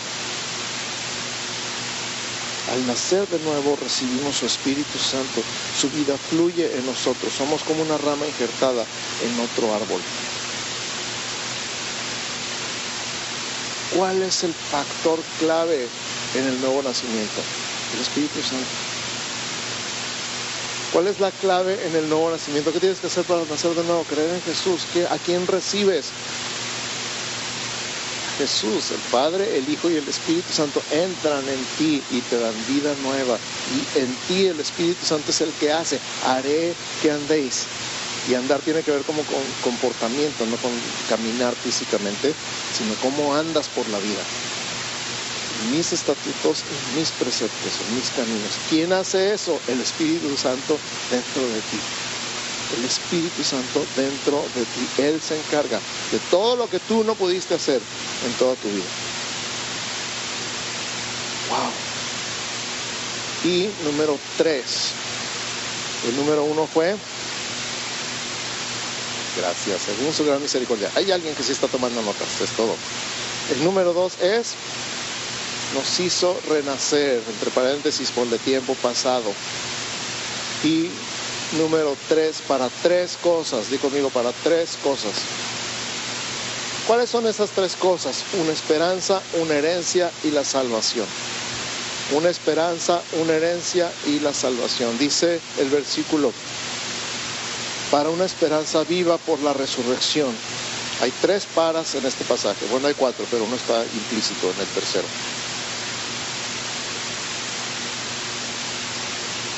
al 2.71 2.87
nacer 2.87 3.27
de 3.27 3.39
nuevo 3.39 3.77
recibimos 3.81 4.37
su 4.37 4.45
Espíritu 4.45 4.97
Santo, 4.97 5.41
su 5.79 5.89
vida 5.89 6.17
fluye 6.17 6.75
en 6.75 6.85
nosotros, 6.85 7.31
somos 7.33 7.63
como 7.63 7.83
una 7.83 7.97
rama 7.97 8.25
injertada 8.25 8.85
en 9.23 9.39
otro 9.39 9.73
árbol. 9.73 10.01
¿Cuál 13.95 14.21
es 14.23 14.43
el 14.43 14.53
factor 14.53 15.19
clave 15.39 15.87
en 16.33 16.45
el 16.45 16.59
nuevo 16.59 16.81
nacimiento? 16.81 17.41
El 17.93 18.01
Espíritu 18.01 18.41
Santo. 18.41 18.65
¿Cuál 20.91 21.07
es 21.07 21.19
la 21.19 21.31
clave 21.31 21.77
en 21.85 21.95
el 21.95 22.09
nuevo 22.09 22.31
nacimiento? 22.31 22.71
¿Qué 22.71 22.79
tienes 22.79 22.99
que 22.99 23.07
hacer 23.07 23.25
para 23.25 23.43
nacer 23.45 23.71
de 23.73 23.83
nuevo? 23.83 24.03
Creer 24.05 24.31
en 24.31 24.41
Jesús. 24.41 24.81
¿A 25.09 25.17
quién 25.17 25.45
recibes? 25.45 26.05
Jesús, 28.37 28.91
el 28.91 28.99
Padre, 29.11 29.57
el 29.57 29.67
Hijo 29.69 29.89
y 29.89 29.95
el 29.95 30.07
Espíritu 30.07 30.51
Santo 30.51 30.81
entran 30.91 31.47
en 31.47 31.65
ti 31.77 32.03
y 32.11 32.21
te 32.21 32.37
dan 32.37 32.53
vida 32.67 32.93
nueva. 33.03 33.37
Y 33.73 33.99
en 33.99 34.15
ti 34.27 34.47
el 34.47 34.59
Espíritu 34.59 35.05
Santo 35.05 35.31
es 35.31 35.41
el 35.41 35.51
que 35.53 35.71
hace, 35.71 35.99
haré 36.25 36.75
que 37.01 37.11
andéis. 37.11 37.65
Y 38.29 38.33
andar 38.33 38.59
tiene 38.61 38.81
que 38.81 38.91
ver 38.91 39.03
como 39.03 39.23
con 39.23 39.41
comportamiento, 39.63 40.45
no 40.47 40.57
con 40.57 40.71
caminar 41.09 41.53
físicamente, 41.55 42.33
sino 42.75 42.93
cómo 42.95 43.35
andas 43.35 43.67
por 43.67 43.87
la 43.89 43.99
vida. 43.99 44.21
Mis 45.71 45.93
estatutos 45.93 46.63
mis 46.95 47.11
preceptos, 47.11 47.73
mis 47.93 48.09
caminos. 48.09 48.51
¿Quién 48.69 48.93
hace 48.93 49.33
eso? 49.33 49.59
El 49.67 49.79
Espíritu 49.81 50.35
Santo 50.37 50.77
dentro 51.09 51.47
de 51.47 51.61
ti 51.61 52.04
el 52.77 52.85
Espíritu 52.85 53.43
Santo 53.43 53.85
dentro 53.95 54.43
de 54.55 54.63
ti. 54.63 55.01
Él 55.01 55.21
se 55.21 55.37
encarga 55.37 55.79
de 56.11 56.19
todo 56.31 56.55
lo 56.55 56.69
que 56.69 56.79
tú 56.79 57.03
no 57.03 57.15
pudiste 57.15 57.55
hacer 57.55 57.81
en 58.25 58.33
toda 58.33 58.55
tu 58.55 58.67
vida. 58.69 58.85
Wow. 61.49 61.71
Y 63.51 63.69
número 63.83 64.17
tres. 64.37 64.91
El 66.07 66.15
número 66.17 66.43
uno 66.43 66.67
fue. 66.67 66.95
Gracias, 69.37 69.81
según 69.81 70.13
su 70.13 70.25
gran 70.25 70.41
misericordia. 70.41 70.89
Hay 70.95 71.11
alguien 71.11 71.35
que 71.35 71.43
sí 71.43 71.51
está 71.51 71.67
tomando 71.67 72.01
notas, 72.01 72.41
es 72.41 72.49
todo. 72.51 72.75
El 73.51 73.63
número 73.63 73.93
dos 73.93 74.13
es. 74.21 74.53
Nos 75.73 75.99
hizo 75.99 76.39
renacer, 76.47 77.21
entre 77.27 77.51
paréntesis, 77.51 78.11
por 78.11 78.27
el 78.31 78.39
tiempo 78.39 78.75
pasado. 78.75 79.33
Y 80.63 80.89
número 81.57 81.95
tres, 82.07 82.37
para 82.47 82.69
tres 82.83 83.17
cosas. 83.21 83.69
Di 83.69 83.77
conmigo, 83.77 84.09
para 84.09 84.31
tres 84.43 84.77
cosas. 84.83 85.13
¿Cuáles 86.87 87.09
son 87.09 87.25
esas 87.25 87.49
tres 87.49 87.75
cosas? 87.75 88.23
Una 88.39 88.51
esperanza, 88.51 89.21
una 89.41 89.55
herencia 89.55 90.11
y 90.23 90.31
la 90.31 90.43
salvación. 90.43 91.07
Una 92.11 92.29
esperanza, 92.29 93.01
una 93.13 93.33
herencia 93.33 93.91
y 94.05 94.19
la 94.19 94.33
salvación. 94.33 94.97
Dice 94.99 95.39
el 95.57 95.69
versículo, 95.69 96.31
para 97.89 98.09
una 98.09 98.25
esperanza 98.25 98.83
viva 98.83 99.17
por 99.17 99.39
la 99.39 99.53
resurrección. 99.53 100.33
Hay 101.01 101.11
tres 101.21 101.45
paras 101.55 101.95
en 101.95 102.05
este 102.05 102.23
pasaje. 102.25 102.65
Bueno, 102.69 102.87
hay 102.87 102.93
cuatro, 102.93 103.25
pero 103.31 103.43
uno 103.43 103.55
está 103.55 103.83
implícito 103.83 104.51
en 104.51 104.61
el 104.61 104.67
tercero. 104.67 105.07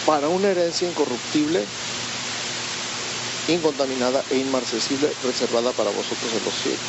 Para 0.07 0.29
una 0.29 0.47
herencia 0.47 0.87
incorruptible, 0.87 1.65
incontaminada 3.49 4.23
e 4.31 4.37
inmarcesible, 4.37 5.11
reservada 5.21 5.73
para 5.73 5.89
vosotros 5.89 6.31
en 6.31 6.45
los 6.45 6.55
cielos. 6.55 6.79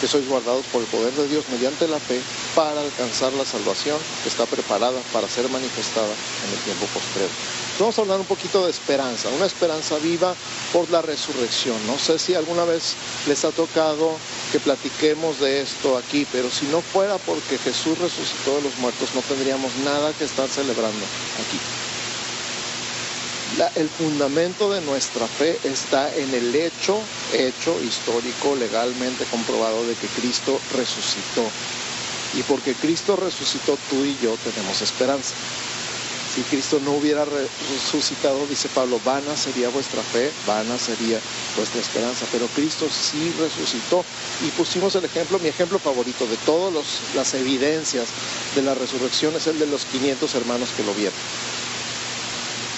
Que 0.00 0.08
sois 0.08 0.26
guardados 0.26 0.64
por 0.72 0.80
el 0.80 0.88
poder 0.88 1.12
de 1.12 1.28
Dios 1.28 1.44
mediante 1.52 1.86
la 1.86 2.00
fe 2.00 2.22
para 2.54 2.80
alcanzar 2.80 3.34
la 3.34 3.44
salvación 3.44 3.98
que 4.22 4.30
está 4.30 4.46
preparada 4.46 4.98
para 5.12 5.28
ser 5.28 5.46
manifestada 5.50 6.08
en 6.08 6.52
el 6.56 6.58
tiempo 6.64 6.86
postrero. 6.86 7.30
Vamos 7.78 7.98
a 7.98 8.00
hablar 8.00 8.20
un 8.20 8.26
poquito 8.26 8.64
de 8.64 8.70
esperanza, 8.70 9.28
una 9.28 9.46
esperanza 9.46 9.98
viva 9.98 10.34
por 10.72 10.88
la 10.90 11.02
resurrección. 11.02 11.76
No 11.86 11.98
sé 11.98 12.18
si 12.18 12.34
alguna 12.34 12.64
vez 12.64 12.94
les 13.26 13.44
ha 13.44 13.50
tocado 13.50 14.16
que 14.52 14.60
platiquemos 14.60 15.40
de 15.40 15.62
esto 15.62 15.96
aquí, 15.96 16.26
pero 16.30 16.50
si 16.50 16.66
no 16.66 16.82
fuera 16.82 17.16
porque 17.16 17.56
Jesús 17.56 17.98
resucitó 17.98 18.56
de 18.56 18.62
los 18.62 18.76
muertos, 18.76 19.08
no 19.14 19.22
tendríamos 19.22 19.74
nada 19.76 20.12
que 20.12 20.24
estar 20.24 20.46
celebrando 20.46 21.06
aquí. 21.40 21.58
el 23.80 23.88
fundamento 23.88 24.70
de 24.70 24.82
nuestra 24.82 25.26
fe 25.26 25.58
está 25.64 26.14
en 26.14 26.34
el 26.34 26.54
hecho, 26.54 27.00
hecho 27.32 27.82
histórico, 27.82 28.54
legalmente 28.54 29.24
comprobado 29.24 29.86
de 29.86 29.94
que 29.94 30.06
Cristo 30.08 30.60
resucitó. 30.76 31.48
Y 32.34 32.42
porque 32.42 32.74
Cristo 32.74 33.16
resucitó, 33.16 33.78
tú 33.88 34.04
y 34.04 34.18
yo 34.22 34.36
tenemos 34.44 34.82
esperanza. 34.82 35.34
Si 36.34 36.40
Cristo 36.44 36.80
no 36.82 36.92
hubiera 36.92 37.26
resucitado, 37.26 38.46
dice 38.46 38.70
Pablo, 38.70 38.98
vana 39.04 39.36
sería 39.36 39.68
vuestra 39.68 40.02
fe, 40.02 40.32
vana 40.46 40.78
sería 40.78 41.20
vuestra 41.56 41.80
esperanza. 41.80 42.24
Pero 42.32 42.46
Cristo 42.48 42.88
sí 42.88 43.34
resucitó. 43.38 44.02
Y 44.40 44.48
pusimos 44.52 44.94
el 44.94 45.04
ejemplo, 45.04 45.38
mi 45.38 45.48
ejemplo 45.48 45.78
favorito 45.78 46.26
de 46.26 46.38
todas 46.38 46.72
las 47.14 47.34
evidencias 47.34 48.08
de 48.54 48.62
la 48.62 48.74
resurrección 48.74 49.34
es 49.36 49.46
el 49.46 49.58
de 49.58 49.66
los 49.66 49.84
500 49.84 50.34
hermanos 50.34 50.70
que 50.74 50.84
lo 50.84 50.94
vieron. 50.94 51.18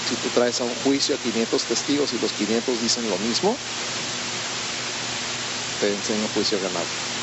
Si 0.08 0.16
tú 0.16 0.28
traes 0.34 0.60
a 0.60 0.64
un 0.64 0.74
juicio 0.82 1.14
a 1.14 1.18
500 1.18 1.62
testigos 1.62 2.12
y 2.12 2.18
los 2.18 2.32
500 2.32 2.82
dicen 2.82 3.08
lo 3.08 3.18
mismo, 3.18 3.56
te 5.80 5.94
enseño 5.94 6.26
juicio 6.34 6.58
ganado. 6.60 7.13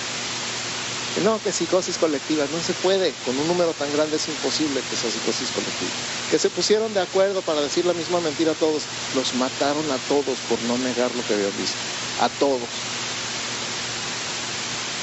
No, 1.23 1.39
que 1.43 1.51
psicosis 1.51 1.97
colectiva, 1.97 2.45
no 2.51 2.63
se 2.63 2.73
puede, 2.73 3.13
con 3.25 3.37
un 3.37 3.47
número 3.47 3.73
tan 3.73 3.91
grande 3.93 4.15
es 4.15 4.27
imposible 4.29 4.81
que 4.89 4.95
sea 4.95 5.11
psicosis 5.11 5.49
colectiva. 5.49 5.91
Que 6.31 6.39
se 6.39 6.49
pusieron 6.49 6.93
de 6.93 7.01
acuerdo 7.01 7.41
para 7.41 7.61
decir 7.61 7.85
la 7.85 7.93
misma 7.93 8.21
mentira 8.21 8.53
a 8.53 8.55
todos, 8.55 8.83
los 9.13 9.33
mataron 9.35 9.91
a 9.91 9.97
todos 10.07 10.39
por 10.47 10.59
no 10.61 10.77
negar 10.77 11.13
lo 11.13 11.21
que 11.27 11.33
habían 11.33 11.51
visto, 11.57 11.77
a 12.21 12.29
todos. 12.29 12.67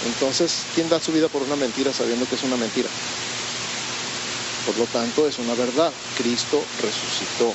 Entonces, 0.07 0.65
¿quién 0.75 0.89
da 0.89 0.99
su 0.99 1.13
vida 1.13 1.29
por 1.29 1.43
una 1.43 1.57
mentira 1.57 1.93
sabiendo 1.93 2.27
que 2.27 2.37
es 2.37 2.43
una 2.43 2.57
mentira? 2.57 2.89
Por 4.65 4.79
lo 4.79 4.87
tanto, 4.87 5.29
es 5.29 5.39
una 5.39 5.55
verdad. 5.55 5.93
Cristo 6.17 6.63
resucitó. 6.83 7.53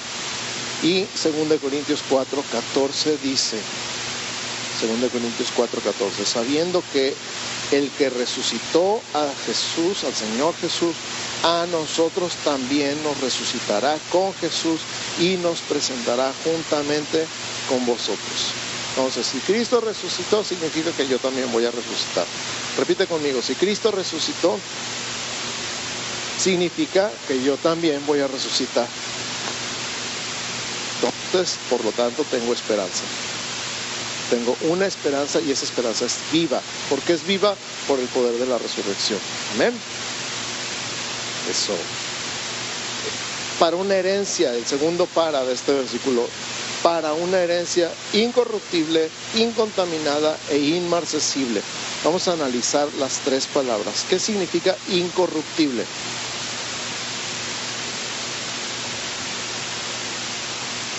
Y 0.84 1.02
2 1.02 1.60
Corintios 1.60 2.02
4, 2.08 2.44
14 2.52 3.18
dice, 3.18 3.58
2 4.82 5.12
Corintios 5.12 5.50
4, 5.56 5.82
14, 5.82 6.26
sabiendo 6.26 6.84
que 6.92 7.16
el 7.74 7.90
que 7.92 8.10
resucitó 8.10 9.02
a 9.14 9.28
Jesús, 9.46 10.04
al 10.04 10.14
Señor 10.14 10.54
Jesús, 10.62 10.96
a 11.44 11.66
nosotros 11.72 12.34
también 12.44 13.02
nos 13.04 13.20
resucitará 13.20 13.98
con 14.12 14.34
Jesús 14.36 14.82
y 15.20 15.36
nos 15.38 15.60
presentará 15.62 16.32
juntamente 16.44 17.26
con 17.68 17.86
vosotros. 17.86 18.54
Entonces, 18.90 19.26
si 19.26 19.40
Cristo 19.40 19.82
resucitó, 19.82 20.44
significa 20.44 20.92
que 20.92 21.08
yo 21.08 21.18
también 21.18 21.52
voy 21.52 21.66
a 21.66 21.72
resucitar. 21.72 22.26
Repite 22.78 23.08
conmigo, 23.08 23.42
si 23.42 23.56
Cristo 23.56 23.92
resucitó, 23.92 24.60
significa 26.38 27.12
que 27.28 27.42
yo 27.42 27.58
también 27.58 28.06
voy 28.06 28.20
a 28.20 28.28
resucitar. 28.28 28.88
Entonces, 31.02 31.58
por 31.70 31.84
lo 31.84 31.92
tanto, 31.92 32.24
tengo 32.30 32.54
esperanza 32.54 33.04
tengo 34.34 34.58
una 34.62 34.88
esperanza 34.88 35.40
y 35.42 35.52
esa 35.52 35.66
esperanza 35.66 36.06
es 36.06 36.18
viva. 36.32 36.60
porque 36.90 37.14
es 37.14 37.26
viva? 37.28 37.56
Por 37.88 38.00
el 38.00 38.08
poder 38.08 38.34
de 38.40 38.48
la 38.48 38.58
resurrección. 38.58 39.20
Amén. 39.54 39.74
Eso. 41.52 41.74
Para 43.60 43.76
una 43.76 43.96
herencia, 43.96 44.56
el 44.56 44.66
segundo 44.66 45.06
para 45.06 45.46
de 45.46 45.54
este 45.54 45.72
versículo, 45.74 46.28
para 46.82 47.14
una 47.14 47.42
herencia 47.42 47.92
incorruptible, 48.14 49.12
incontaminada 49.36 50.36
e 50.50 50.58
inmarcesible. 50.58 51.62
Vamos 52.04 52.28
a 52.28 52.34
analizar 52.34 52.88
las 52.98 53.20
tres 53.20 53.46
palabras. 53.46 54.04
¿Qué 54.10 54.18
significa 54.18 54.76
incorruptible? 54.90 55.86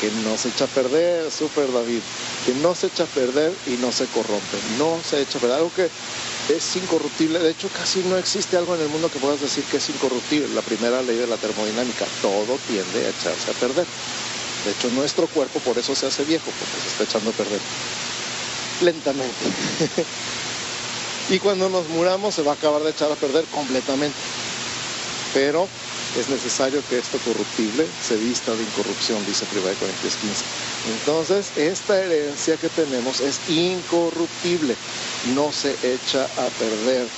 Que 0.05 0.11
no 0.23 0.37
se 0.37 0.49
echa 0.49 0.65
a 0.65 0.69
perder, 0.69 1.31
super 1.31 1.73
David, 1.73 2.01
que 2.45 2.53
no 2.55 2.75
se 2.75 2.89
echa 2.89 3.05
a 3.05 3.07
perder 3.07 3.55
y 3.67 3.71
no 3.81 3.91
se 3.91 4.07
corrompe, 4.07 4.59
no 4.79 5.01
se 5.03 5.23
echa 5.23 5.39
a 5.39 5.41
perder, 5.41 5.57
algo 5.57 5.73
que 5.75 5.89
es 6.55 6.77
incorruptible, 6.77 7.39
de 7.39 7.51
hecho 7.51 7.71
casi 7.71 8.01
no 8.01 8.19
existe 8.19 8.59
algo 8.59 8.75
en 8.75 8.83
el 8.83 8.89
mundo 8.89 9.11
que 9.11 9.19
puedas 9.19 9.41
decir 9.41 9.65
que 9.65 9.79
es 9.79 9.89
incorruptible, 9.89 10.49
la 10.55 10.61
primera 10.61 11.01
ley 11.01 11.17
de 11.17 11.27
la 11.27 11.39
termodinámica, 11.39 12.05
todo 12.21 12.59
tiende 12.67 13.07
a 13.07 13.11
echarse 13.11 13.51
a 13.51 13.55
perder, 13.55 13.87
de 14.67 14.71
hecho 14.73 14.91
nuestro 14.91 15.27
cuerpo 15.27 15.59
por 15.61 15.79
eso 15.79 15.95
se 15.95 16.07
hace 16.07 16.25
viejo, 16.25 16.51
porque 16.59 16.83
se 16.83 16.89
está 16.89 17.05
echando 17.05 17.31
a 17.31 17.33
perder 17.33 17.61
lentamente. 18.83 19.45
y 21.31 21.39
cuando 21.39 21.71
nos 21.71 21.89
muramos 21.89 22.35
se 22.35 22.43
va 22.43 22.53
a 22.53 22.55
acabar 22.57 22.83
de 22.83 22.91
echar 22.91 23.11
a 23.11 23.17
perder 23.17 23.45
completamente. 23.47 24.19
Pero 25.33 25.67
es 26.19 26.29
necesario 26.29 26.83
que 26.89 26.99
esto 26.99 27.19
corruptible 27.19 27.87
se 28.07 28.17
vista 28.17 28.55
de 28.55 28.63
incorrupción, 28.63 29.25
dice 29.27 29.47
1 29.53 29.63
Corintios 29.63 30.15
15. 30.17 30.45
Entonces, 30.99 31.57
esta 31.57 32.01
herencia 32.01 32.57
que 32.57 32.69
tenemos 32.69 33.21
es 33.21 33.41
incorruptible, 33.49 34.77
no 35.35 35.51
se 35.53 35.73
echa 35.83 36.25
a 36.25 36.47
perder, 36.59 37.09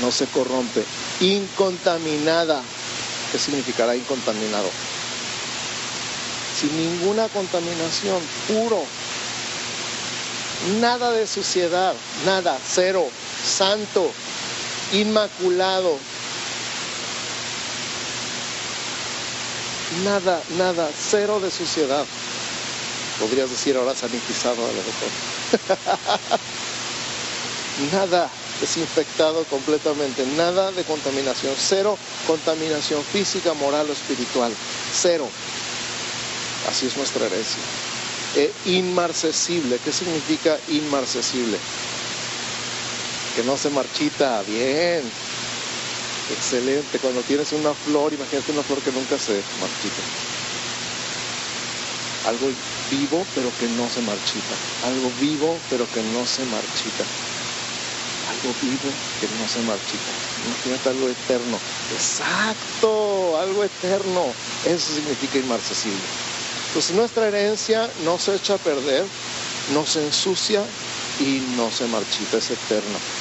no 0.00 0.10
se 0.10 0.26
corrompe, 0.26 0.84
incontaminada. 1.20 2.62
¿Qué 3.32 3.38
significará 3.38 3.96
incontaminado? 3.96 4.68
Sin 6.60 6.76
ninguna 6.76 7.28
contaminación, 7.28 8.20
puro, 8.48 8.84
nada 10.80 11.12
de 11.12 11.26
suciedad, 11.26 11.94
nada, 12.26 12.58
cero, 12.68 13.08
santo, 13.44 14.10
inmaculado, 14.92 15.96
Nada, 20.04 20.42
nada, 20.56 20.88
cero 20.96 21.40
de 21.40 21.50
suciedad. 21.50 22.06
Podrías 23.18 23.50
decir 23.50 23.76
ahora 23.76 23.94
sanitizado 23.94 24.64
a 24.64 24.68
lo 24.68 24.82
mejor. 24.82 26.38
nada 27.92 28.30
desinfectado 28.60 29.44
completamente, 29.44 30.24
nada 30.36 30.70
de 30.72 30.84
contaminación, 30.84 31.54
cero 31.58 31.98
contaminación 32.26 33.02
física, 33.02 33.54
moral 33.54 33.88
o 33.88 33.92
espiritual, 33.92 34.52
cero. 34.92 35.28
Así 36.68 36.86
es 36.86 36.96
nuestra 36.96 37.26
herencia. 37.26 37.58
E 38.36 38.52
inmarcesible, 38.66 39.80
¿qué 39.84 39.92
significa 39.92 40.58
inmarcesible? 40.68 41.58
Que 43.34 43.42
no 43.42 43.56
se 43.56 43.70
marchita, 43.70 44.42
bien, 44.42 45.02
Excelente. 46.32 46.98
Cuando 46.98 47.22
tienes 47.22 47.52
una 47.52 47.74
flor, 47.74 48.12
imagínate 48.12 48.52
una 48.52 48.62
flor 48.62 48.80
que 48.80 48.92
nunca 48.92 49.18
se 49.18 49.42
marchita. 49.60 50.02
Algo 52.26 52.52
vivo 52.90 53.26
pero 53.34 53.50
que 53.58 53.66
no 53.68 53.88
se 53.88 54.00
marchita. 54.02 54.54
Algo 54.84 55.10
vivo 55.20 55.58
pero 55.68 55.86
que 55.92 56.02
no 56.02 56.26
se 56.26 56.44
marchita. 56.44 57.04
Algo 58.30 58.54
vivo 58.62 58.92
que 59.20 59.28
no 59.38 59.48
se 59.48 59.60
marchita. 59.62 60.12
Imagínate 60.46 60.88
algo 60.88 61.08
eterno. 61.08 61.58
Exacto, 61.92 63.38
algo 63.38 63.64
eterno. 63.64 64.32
Eso 64.64 64.94
significa 64.94 65.38
inmarcesible. 65.38 65.98
Entonces 66.68 66.94
nuestra 66.94 67.26
herencia 67.26 67.90
no 68.04 68.18
se 68.18 68.36
echa 68.36 68.54
a 68.54 68.58
perder, 68.58 69.04
no 69.74 69.84
se 69.84 70.04
ensucia 70.04 70.62
y 71.18 71.42
no 71.56 71.70
se 71.70 71.86
marchita, 71.88 72.38
es 72.38 72.50
eterno. 72.50 73.19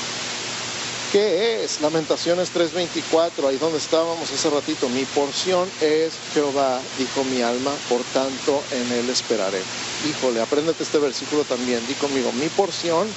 ¿Qué 1.12 1.64
es? 1.64 1.82
Lamentaciones 1.82 2.52
3:24, 2.54 3.48
ahí 3.48 3.58
donde 3.58 3.80
estábamos 3.80 4.30
hace 4.32 4.48
ratito. 4.52 4.88
Mi 4.90 5.06
porción 5.06 5.68
es 5.82 6.14
Jehová, 6.36 6.80
dijo 7.00 7.24
mi 7.24 7.42
alma, 7.42 7.72
por 7.90 8.04
tanto 8.14 8.64
en 8.72 8.92
él 8.92 9.10
esperaré. 9.10 9.60
Híjole, 10.08 10.40
apréndete 10.40 10.84
este 10.84 11.00
versículo 11.00 11.46
también. 11.46 11.86
Di 11.88 11.96
conmigo, 11.96 12.32
mi 12.34 12.48
porción 12.50 13.08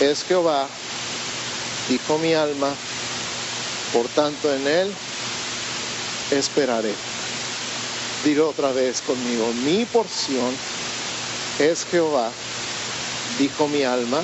es 0.00 0.24
Jehová, 0.24 0.66
dijo 1.90 2.16
mi 2.18 2.32
alma, 2.32 2.74
por 3.92 4.08
tanto 4.08 4.54
en 4.54 4.66
él 4.66 4.94
esperaré. 6.30 6.94
Digo 8.24 8.48
otra 8.48 8.72
vez 8.72 9.02
conmigo, 9.02 9.52
mi 9.62 9.84
porción 9.84 10.56
es 11.58 11.84
Jehová, 11.90 12.30
dijo 13.38 13.68
mi 13.68 13.82
alma, 13.82 14.22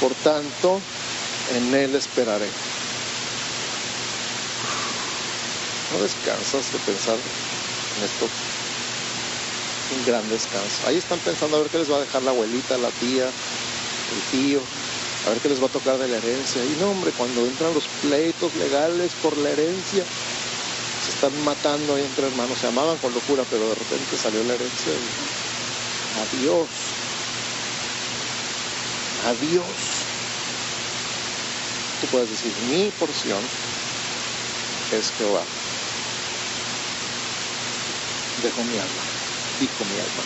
por 0.00 0.12
tanto 0.14 0.80
en 1.50 1.74
Él 1.74 1.94
esperaré. 1.94 2.48
No 5.92 6.02
descansas 6.02 6.72
de 6.72 6.78
pensar 6.78 7.16
en 7.16 8.04
esto. 8.04 8.28
Un 9.98 10.06
gran 10.06 10.26
descanso. 10.30 10.86
Ahí 10.86 10.96
están 10.96 11.18
pensando 11.18 11.56
a 11.56 11.60
ver 11.60 11.68
qué 11.68 11.78
les 11.78 11.90
va 11.90 11.96
a 11.96 12.00
dejar 12.00 12.22
la 12.22 12.30
abuelita, 12.30 12.78
la 12.78 12.90
tía, 12.90 13.26
el 13.26 14.22
tío. 14.30 14.60
a 15.26 15.30
ver 15.30 15.38
qué 15.38 15.48
les 15.50 15.62
va 15.62 15.66
a 15.66 15.70
tocar 15.70 15.98
de 15.98 16.08
la 16.08 16.16
herencia. 16.16 16.64
Y 16.64 16.76
no, 16.80 16.90
hombre, 16.90 17.12
cuando 17.12 17.44
entran 17.44 17.74
los 17.74 17.84
pleitos 18.00 18.54
legales 18.54 19.12
por 19.22 19.36
la 19.36 19.50
herencia, 19.50 20.04
se 21.04 21.10
están 21.10 21.44
matando 21.44 21.94
ahí 21.94 22.02
entre 22.02 22.26
hermanos. 22.28 22.58
Se 22.58 22.68
amaban 22.68 22.96
con 22.98 23.12
locura, 23.12 23.44
pero 23.50 23.68
de 23.68 23.74
repente 23.74 24.16
salió 24.16 24.42
la 24.44 24.54
herencia 24.54 24.92
y 24.92 26.40
adiós. 26.40 26.68
Adiós. 29.26 30.01
Tú 32.02 32.08
puedes 32.08 32.30
decir, 32.30 32.52
mi 32.68 32.90
porción 32.98 33.40
es 34.90 35.12
Jehová. 35.16 35.44
Dejo 38.42 38.64
mi 38.64 38.76
alma, 38.76 39.02
dijo 39.60 39.84
mi 39.84 40.00
alma, 40.00 40.24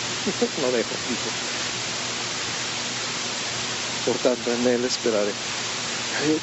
no 0.61 0.71
dejo, 0.75 0.89
dijo. 1.07 1.29
Por 4.07 4.17
tanto, 4.17 4.51
en 4.51 4.67
Él 4.67 4.85
esperaré. 4.85 5.31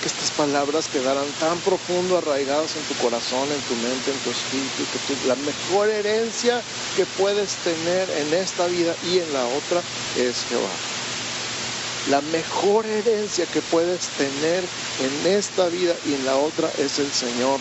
que 0.01 0.07
estas 0.07 0.31
palabras 0.31 0.87
quedaran 0.87 1.27
tan 1.41 1.59
profundo 1.61 2.19
arraigadas 2.19 2.77
en 2.77 2.85
tu 2.85 2.95
corazón, 2.95 3.51
en 3.51 3.61
tu 3.63 3.75
mente, 3.75 4.13
en 4.13 4.19
tu 4.21 4.31
espíritu, 4.31 4.87
que 5.09 5.27
la 5.27 5.35
mejor 5.35 5.91
herencia 5.91 6.63
que 6.95 7.07
puedes 7.07 7.57
tener 7.57 8.09
en 8.09 8.35
esta 8.35 8.69
vida 8.69 8.95
y 9.03 9.19
en 9.19 9.33
la 9.33 9.45
otra 9.47 9.83
es 10.17 10.45
Jehová. 10.49 10.94
La 12.11 12.21
mejor 12.21 12.85
herencia 12.85 13.47
que 13.47 13.63
puedes 13.63 14.09
tener 14.19 14.63
en 14.63 15.33
esta 15.33 15.69
vida 15.69 15.95
y 16.07 16.15
en 16.15 16.27
la 16.27 16.37
otra 16.37 16.71
es 16.79 16.99
el 16.99 17.11
Señor. 17.11 17.59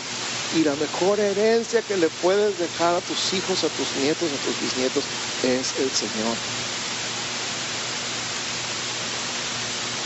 Y 0.56 0.64
la 0.64 0.76
mejor 0.76 1.20
herencia 1.20 1.82
que 1.82 1.98
le 1.98 2.10
puedes 2.10 2.60
dejar 2.60 2.96
a 2.96 3.02
tus 3.02 3.34
hijos, 3.34 3.64
a 3.64 3.70
tus 3.70 3.88
nietos, 4.02 4.30
a 4.30 4.46
tus 4.46 4.62
bisnietos 4.62 5.04
es 5.44 5.80
el 5.80 5.90
Señor. 5.90 6.36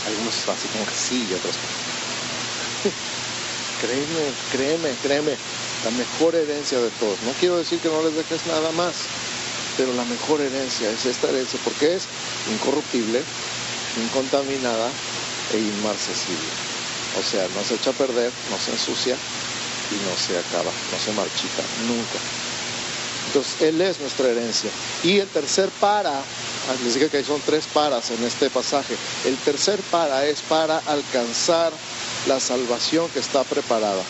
Algunos 0.06 0.34
así 0.48 0.68
como 0.68 0.86
que 0.86 0.94
sí 0.94 1.26
y 1.28 1.34
otros 1.34 1.54
créeme, 3.82 4.32
créeme, 4.52 4.94
créeme, 5.02 5.36
la 5.84 5.90
mejor 5.90 6.34
herencia 6.34 6.78
de 6.80 6.90
todos. 6.90 7.20
No 7.22 7.32
quiero 7.38 7.58
decir 7.58 7.78
que 7.80 7.88
no 7.88 8.02
les 8.02 8.14
dejes 8.14 8.46
nada 8.46 8.72
más, 8.72 8.94
pero 9.76 9.92
la 9.94 10.04
mejor 10.04 10.40
herencia 10.40 10.90
es 10.90 11.06
esta 11.06 11.28
herencia 11.28 11.58
porque 11.64 11.96
es 11.96 12.04
incorruptible, 12.52 13.22
incontaminada 14.02 14.90
e 15.52 15.58
inmarcesible. 15.58 16.50
O 17.18 17.22
sea, 17.22 17.46
no 17.54 17.64
se 17.64 17.74
echa 17.74 17.90
a 17.90 17.94
perder, 17.94 18.32
no 18.50 18.58
se 18.58 18.72
ensucia 18.72 19.16
y 19.90 19.94
no 20.08 20.16
se 20.16 20.38
acaba, 20.38 20.70
no 20.70 20.98
se 20.98 21.12
marchita 21.12 21.62
nunca. 21.86 22.18
Entonces, 23.28 23.60
Él 23.60 23.80
es 23.80 24.00
nuestra 24.00 24.28
herencia. 24.28 24.70
Y 25.02 25.18
el 25.18 25.28
tercer 25.28 25.68
para, 25.80 26.18
ah, 26.18 26.74
les 26.82 26.94
dije 26.94 27.10
que 27.10 27.22
son 27.24 27.40
tres 27.44 27.66
paras 27.66 28.10
en 28.10 28.24
este 28.24 28.48
pasaje. 28.50 28.96
El 29.24 29.36
tercer 29.36 29.80
para 29.90 30.26
es 30.26 30.40
para 30.40 30.78
alcanzar 30.78 31.72
la 32.26 32.40
salvación 32.40 33.08
que 33.10 33.20
está 33.20 33.44
preparada. 33.44 34.02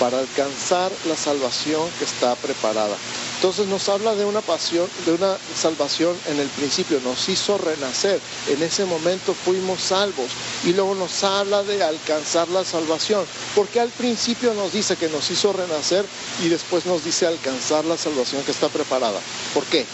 Para 0.00 0.18
alcanzar 0.18 0.90
la 1.06 1.14
salvación 1.14 1.88
que 1.98 2.04
está 2.06 2.34
preparada. 2.36 2.96
Entonces 3.36 3.66
nos 3.68 3.88
habla 3.88 4.14
de 4.14 4.24
una 4.26 4.42
pasión, 4.42 4.86
de 5.06 5.12
una 5.12 5.34
salvación 5.58 6.14
en 6.28 6.40
el 6.40 6.48
principio, 6.48 7.00
nos 7.02 7.26
hizo 7.30 7.56
renacer, 7.56 8.20
en 8.48 8.62
ese 8.62 8.84
momento 8.84 9.32
fuimos 9.32 9.80
salvos 9.80 10.26
y 10.64 10.74
luego 10.74 10.94
nos 10.94 11.24
habla 11.24 11.62
de 11.62 11.82
alcanzar 11.82 12.48
la 12.48 12.64
salvación, 12.66 13.24
porque 13.54 13.80
al 13.80 13.88
principio 13.88 14.52
nos 14.52 14.74
dice 14.74 14.96
que 14.96 15.08
nos 15.08 15.30
hizo 15.30 15.54
renacer 15.54 16.04
y 16.44 16.48
después 16.48 16.84
nos 16.84 17.02
dice 17.02 17.26
alcanzar 17.26 17.86
la 17.86 17.96
salvación 17.96 18.42
que 18.42 18.50
está 18.50 18.68
preparada. 18.68 19.20
¿Por 19.54 19.64
qué? 19.64 19.86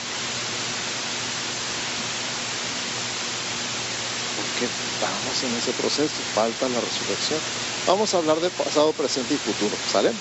Porque 4.37 4.66
en 5.44 5.55
ese 5.55 5.72
proceso, 5.72 6.14
falta 6.35 6.68
la 6.68 6.81
resurrección. 6.81 7.40
Vamos 7.87 8.14
a 8.14 8.18
hablar 8.18 8.40
de 8.40 8.51
pasado, 8.51 8.92
presente 8.92 9.35
y 9.35 9.38
futuro, 9.38 9.75
¿sale? 9.90 10.12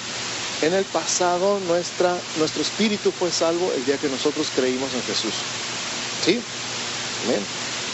En 0.62 0.73
el 0.73 0.86
pasado 0.86 1.60
nuestra, 1.67 2.17
nuestro 2.38 2.62
espíritu 2.62 3.12
fue 3.12 3.32
salvo 3.32 3.71
el 3.75 3.86
día 3.86 3.97
que 3.97 4.10
nosotros 4.10 4.47
creímos 4.56 4.93
en 4.93 5.04
Jesús. 5.04 5.34
¿Sí? 6.23 6.41
Amén. 7.25 7.41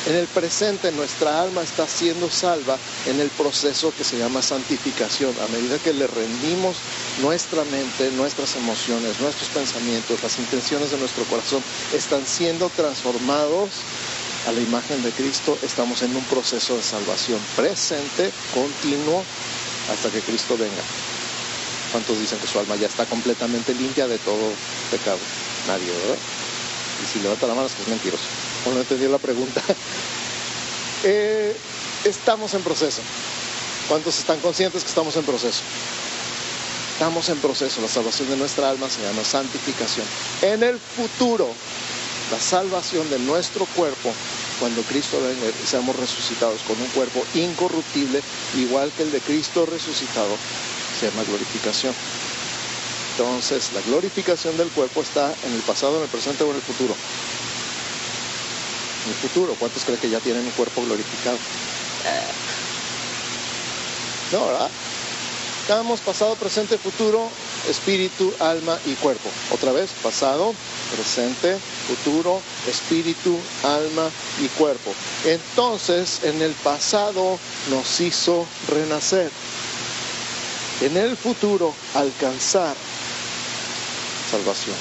En 0.07 0.15
el 0.15 0.27
presente 0.27 0.91
nuestra 0.91 1.43
alma 1.43 1.61
está 1.61 1.87
siendo 1.87 2.27
salva 2.29 2.77
en 3.05 3.19
el 3.19 3.29
proceso 3.29 3.93
que 3.95 4.03
se 4.03 4.17
llama 4.17 4.41
santificación. 4.41 5.31
A 5.43 5.47
medida 5.47 5.77
que 5.77 5.93
le 5.93 6.07
rendimos 6.07 6.77
nuestra 7.21 7.63
mente, 7.65 8.09
nuestras 8.17 8.55
emociones, 8.55 9.19
nuestros 9.19 9.49
pensamientos, 9.49 10.23
las 10.23 10.39
intenciones 10.39 10.89
de 10.89 10.97
nuestro 10.97 11.23
corazón 11.25 11.63
están 11.93 12.25
siendo 12.25 12.69
transformados 12.69 13.69
a 14.47 14.51
la 14.51 14.61
imagen 14.61 15.01
de 15.03 15.11
Cristo, 15.11 15.57
estamos 15.61 16.01
en 16.01 16.15
un 16.15 16.23
proceso 16.25 16.75
de 16.75 16.83
salvación 16.83 17.39
presente, 17.55 18.31
continuo, 18.53 19.23
hasta 19.91 20.09
que 20.09 20.21
Cristo 20.21 20.57
venga. 20.57 20.81
¿Cuántos 21.91 22.19
dicen 22.19 22.39
que 22.39 22.47
su 22.47 22.57
alma 22.57 22.75
ya 22.75 22.87
está 22.87 23.05
completamente 23.05 23.73
limpia 23.73 24.07
de 24.07 24.17
todo 24.19 24.51
pecado? 24.89 25.19
Nadie, 25.67 25.91
¿verdad? 25.91 26.17
Y 27.03 27.05
si 27.07 27.19
levanta 27.19 27.47
la 27.47 27.53
mano 27.53 27.67
es 27.67 27.73
que 27.73 27.83
es 27.83 27.87
mentiroso. 27.87 28.23
O 28.65 28.71
no 28.73 28.79
entendió 28.79 29.09
la 29.09 29.19
pregunta. 29.19 29.61
Eh, 31.03 31.57
estamos 32.05 32.53
en 32.53 32.61
proceso. 32.61 33.01
¿Cuántos 33.89 34.19
están 34.19 34.39
conscientes 34.39 34.83
que 34.83 34.89
estamos 34.89 35.15
en 35.15 35.23
proceso? 35.23 35.61
Estamos 36.93 37.27
en 37.29 37.39
proceso. 37.39 37.81
La 37.81 37.87
salvación 37.87 38.29
de 38.29 38.37
nuestra 38.37 38.69
alma 38.69 38.87
se 38.87 39.01
llama 39.01 39.23
santificación. 39.23 40.05
En 40.43 40.61
el 40.61 40.77
futuro, 40.77 41.51
la 42.31 42.39
salvación 42.39 43.09
de 43.09 43.19
nuestro 43.19 43.65
cuerpo, 43.75 44.13
cuando 44.59 44.81
Cristo 44.83 45.19
seamos 45.65 45.95
resucitados 45.97 46.61
con 46.61 46.79
un 46.79 46.87
cuerpo 46.87 47.23
incorruptible, 47.33 48.21
igual 48.55 48.91
que 48.95 49.03
el 49.03 49.11
de 49.11 49.19
Cristo 49.19 49.65
resucitado, 49.65 50.35
se 50.99 51.09
llama 51.09 51.23
glorificación. 51.23 51.93
Entonces, 53.11 53.71
la 53.73 53.81
glorificación 53.81 54.55
del 54.57 54.69
cuerpo 54.69 55.01
está 55.01 55.33
en 55.45 55.53
el 55.53 55.61
pasado, 55.61 55.97
en 55.97 56.03
el 56.03 56.09
presente 56.09 56.43
o 56.43 56.49
en 56.49 56.55
el 56.55 56.61
futuro. 56.61 56.95
En 59.05 59.11
el 59.11 59.17
futuro, 59.17 59.55
¿cuántos 59.59 59.83
creen 59.83 59.99
que 59.99 60.09
ya 60.09 60.19
tienen 60.19 60.45
un 60.45 60.51
cuerpo 60.51 60.83
glorificado? 60.83 61.37
No, 64.31 64.45
¿verdad? 64.45 64.69
Estamos 65.61 65.99
pasado, 65.99 66.35
presente, 66.35 66.77
futuro, 66.77 67.29
espíritu, 67.69 68.33
alma 68.39 68.79
y 68.85 68.93
cuerpo. 68.95 69.29
Otra 69.51 69.71
vez, 69.71 69.91
pasado, 70.01 70.55
presente, 70.95 71.57
futuro, 71.87 72.41
espíritu, 72.67 73.37
alma 73.63 74.09
y 74.39 74.47
cuerpo. 74.49 74.93
Entonces, 75.25 76.21
en 76.23 76.41
el 76.41 76.51
pasado 76.53 77.39
nos 77.69 77.99
hizo 77.99 78.47
renacer 78.69 79.31
en 80.81 80.97
el 80.97 81.15
futuro 81.15 81.73
alcanzar 81.93 82.75
salvación. 84.29 84.75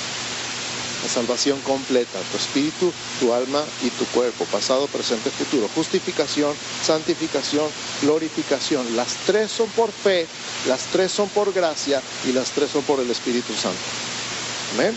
La 1.02 1.08
salvación 1.08 1.60
completa, 1.62 2.18
tu 2.30 2.36
espíritu, 2.36 2.92
tu 3.20 3.32
alma 3.32 3.64
y 3.82 3.88
tu 3.90 4.04
cuerpo, 4.06 4.44
pasado, 4.46 4.86
presente, 4.86 5.30
futuro. 5.30 5.68
Justificación, 5.74 6.54
santificación, 6.84 7.66
glorificación. 8.02 8.96
Las 8.96 9.16
tres 9.26 9.50
son 9.50 9.68
por 9.70 9.90
fe, 9.92 10.26
las 10.68 10.82
tres 10.92 11.10
son 11.10 11.28
por 11.30 11.52
gracia 11.54 12.02
y 12.28 12.32
las 12.32 12.50
tres 12.50 12.70
son 12.70 12.82
por 12.82 13.00
el 13.00 13.10
Espíritu 13.10 13.54
Santo. 13.54 13.78
Amén. 14.74 14.94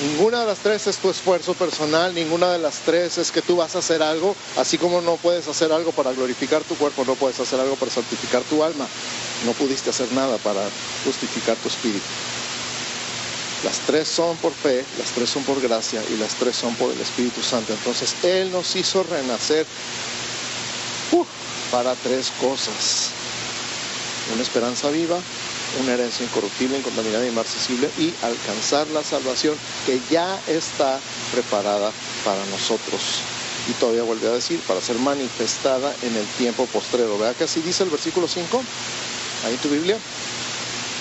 Ninguna 0.00 0.40
de 0.40 0.46
las 0.46 0.58
tres 0.60 0.86
es 0.86 0.98
tu 0.98 1.10
esfuerzo 1.10 1.54
personal, 1.54 2.14
ninguna 2.14 2.52
de 2.52 2.58
las 2.58 2.80
tres 2.80 3.18
es 3.18 3.32
que 3.32 3.42
tú 3.42 3.56
vas 3.56 3.74
a 3.74 3.80
hacer 3.80 4.00
algo, 4.00 4.36
así 4.56 4.78
como 4.78 5.00
no 5.00 5.16
puedes 5.16 5.48
hacer 5.48 5.72
algo 5.72 5.90
para 5.90 6.12
glorificar 6.12 6.62
tu 6.62 6.76
cuerpo, 6.76 7.04
no 7.04 7.16
puedes 7.16 7.40
hacer 7.40 7.58
algo 7.58 7.74
para 7.74 7.90
santificar 7.90 8.42
tu 8.42 8.62
alma. 8.62 8.86
No 9.44 9.52
pudiste 9.52 9.90
hacer 9.90 10.10
nada 10.12 10.36
para 10.38 10.62
justificar 11.04 11.56
tu 11.56 11.68
espíritu. 11.68 12.06
Las 13.64 13.78
tres 13.80 14.06
son 14.06 14.36
por 14.36 14.52
fe, 14.52 14.84
las 14.98 15.08
tres 15.10 15.30
son 15.30 15.42
por 15.42 15.60
gracia 15.60 16.00
y 16.08 16.16
las 16.16 16.34
tres 16.34 16.54
son 16.54 16.74
por 16.76 16.92
el 16.92 17.00
Espíritu 17.00 17.42
Santo. 17.42 17.72
Entonces 17.72 18.14
Él 18.22 18.52
nos 18.52 18.76
hizo 18.76 19.02
renacer 19.02 19.66
uh, 21.12 21.24
para 21.72 21.94
tres 21.96 22.30
cosas. 22.40 23.10
Una 24.32 24.42
esperanza 24.42 24.90
viva, 24.90 25.18
una 25.80 25.94
herencia 25.94 26.24
incorruptible, 26.24 26.78
incontaminada 26.78 27.24
y 27.24 27.28
inmarcesible 27.28 27.90
y 27.98 28.14
alcanzar 28.22 28.86
la 28.88 29.04
salvación 29.04 29.56
que 29.86 30.00
ya 30.10 30.40
está 30.46 31.00
preparada 31.32 31.92
para 32.24 32.44
nosotros. 32.46 33.00
Y 33.68 33.72
todavía 33.72 34.02
vuelve 34.02 34.28
a 34.28 34.32
decir, 34.32 34.60
para 34.60 34.80
ser 34.80 34.96
manifestada 34.96 35.94
en 36.02 36.16
el 36.16 36.26
tiempo 36.38 36.66
postrero. 36.66 37.18
¿Verdad 37.18 37.36
que 37.36 37.44
así 37.44 37.60
dice 37.60 37.84
el 37.84 37.90
versículo 37.90 38.26
5? 38.26 38.62
Ahí 39.44 39.54
en 39.54 39.58
tu 39.58 39.68
Biblia. 39.68 39.98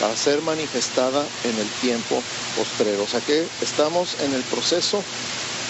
Para 0.01 0.15
ser 0.15 0.41
manifestada 0.41 1.25
en 1.43 1.57
el 1.57 1.67
tiempo 1.81 2.21
postrero. 2.55 3.03
O 3.03 3.07
sea 3.07 3.21
que 3.21 3.47
estamos 3.61 4.17
en 4.19 4.33
el 4.33 4.43
proceso 4.43 5.03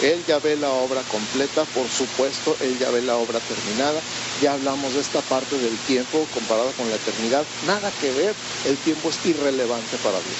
él 0.02 0.24
ya 0.28 0.38
ve 0.38 0.56
la 0.58 0.70
obra 0.70 1.02
completa, 1.12 1.66
por 1.66 1.90
supuesto, 1.90 2.56
Él 2.62 2.78
ya 2.78 2.92
ve 2.92 3.02
la 3.02 3.18
obra 3.18 3.40
terminada. 3.40 4.00
Ya 4.42 4.54
hablamos 4.54 4.94
de 4.94 5.02
esta 5.02 5.22
parte 5.22 5.58
del 5.58 5.76
tiempo 5.88 6.28
comparado 6.34 6.72
con 6.74 6.88
la 6.90 6.96
eternidad. 6.96 7.44
Nada 7.66 7.92
que 8.00 8.12
ver, 8.12 8.36
el 8.66 8.78
tiempo 8.78 9.10
es 9.10 9.26
irrelevante 9.26 9.98
para 9.98 10.20
Dios. 10.20 10.38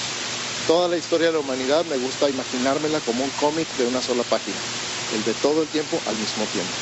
Toda 0.68 0.86
la 0.86 0.96
historia 0.96 1.28
de 1.28 1.32
la 1.32 1.40
humanidad 1.40 1.84
me 1.86 1.96
gusta 1.96 2.30
imaginármela 2.30 3.00
como 3.00 3.24
un 3.24 3.30
cómic 3.30 3.66
de 3.76 3.86
una 3.86 4.00
sola 4.00 4.22
página, 4.22 4.58
el 5.16 5.24
de 5.24 5.34
todo 5.34 5.62
el 5.62 5.68
tiempo 5.68 6.00
al 6.06 6.16
mismo 6.16 6.44
tiempo. 6.46 6.72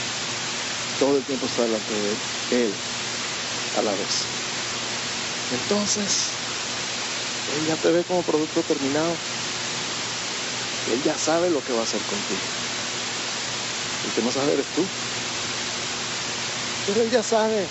todo 0.98 1.16
el 1.16 1.24
tiempo 1.24 1.46
está 1.46 1.62
delante 1.62 1.94
de 1.94 2.64
Él 2.64 2.72
a 3.78 3.82
la 3.82 3.92
vez. 3.92 4.24
Entonces, 5.62 6.28
Él 7.56 7.66
ya 7.68 7.76
te 7.76 7.90
ve 7.90 8.04
como 8.04 8.22
producto 8.22 8.60
terminado. 8.62 9.14
Él 10.92 11.03
ya 11.03 11.16
sabe 11.18 11.51
lo 11.51 11.64
que 11.64 11.72
va 11.72 11.81
a 11.81 11.85
hacer 11.85 12.01
contigo. 12.03 12.40
El 14.07 14.12
que 14.12 14.22
no 14.22 14.31
sabe 14.31 14.53
eres 14.53 14.66
tú. 14.75 14.85
Pero 16.87 17.03
Él 17.03 17.11
ya 17.11 17.22
sabe. 17.22 17.66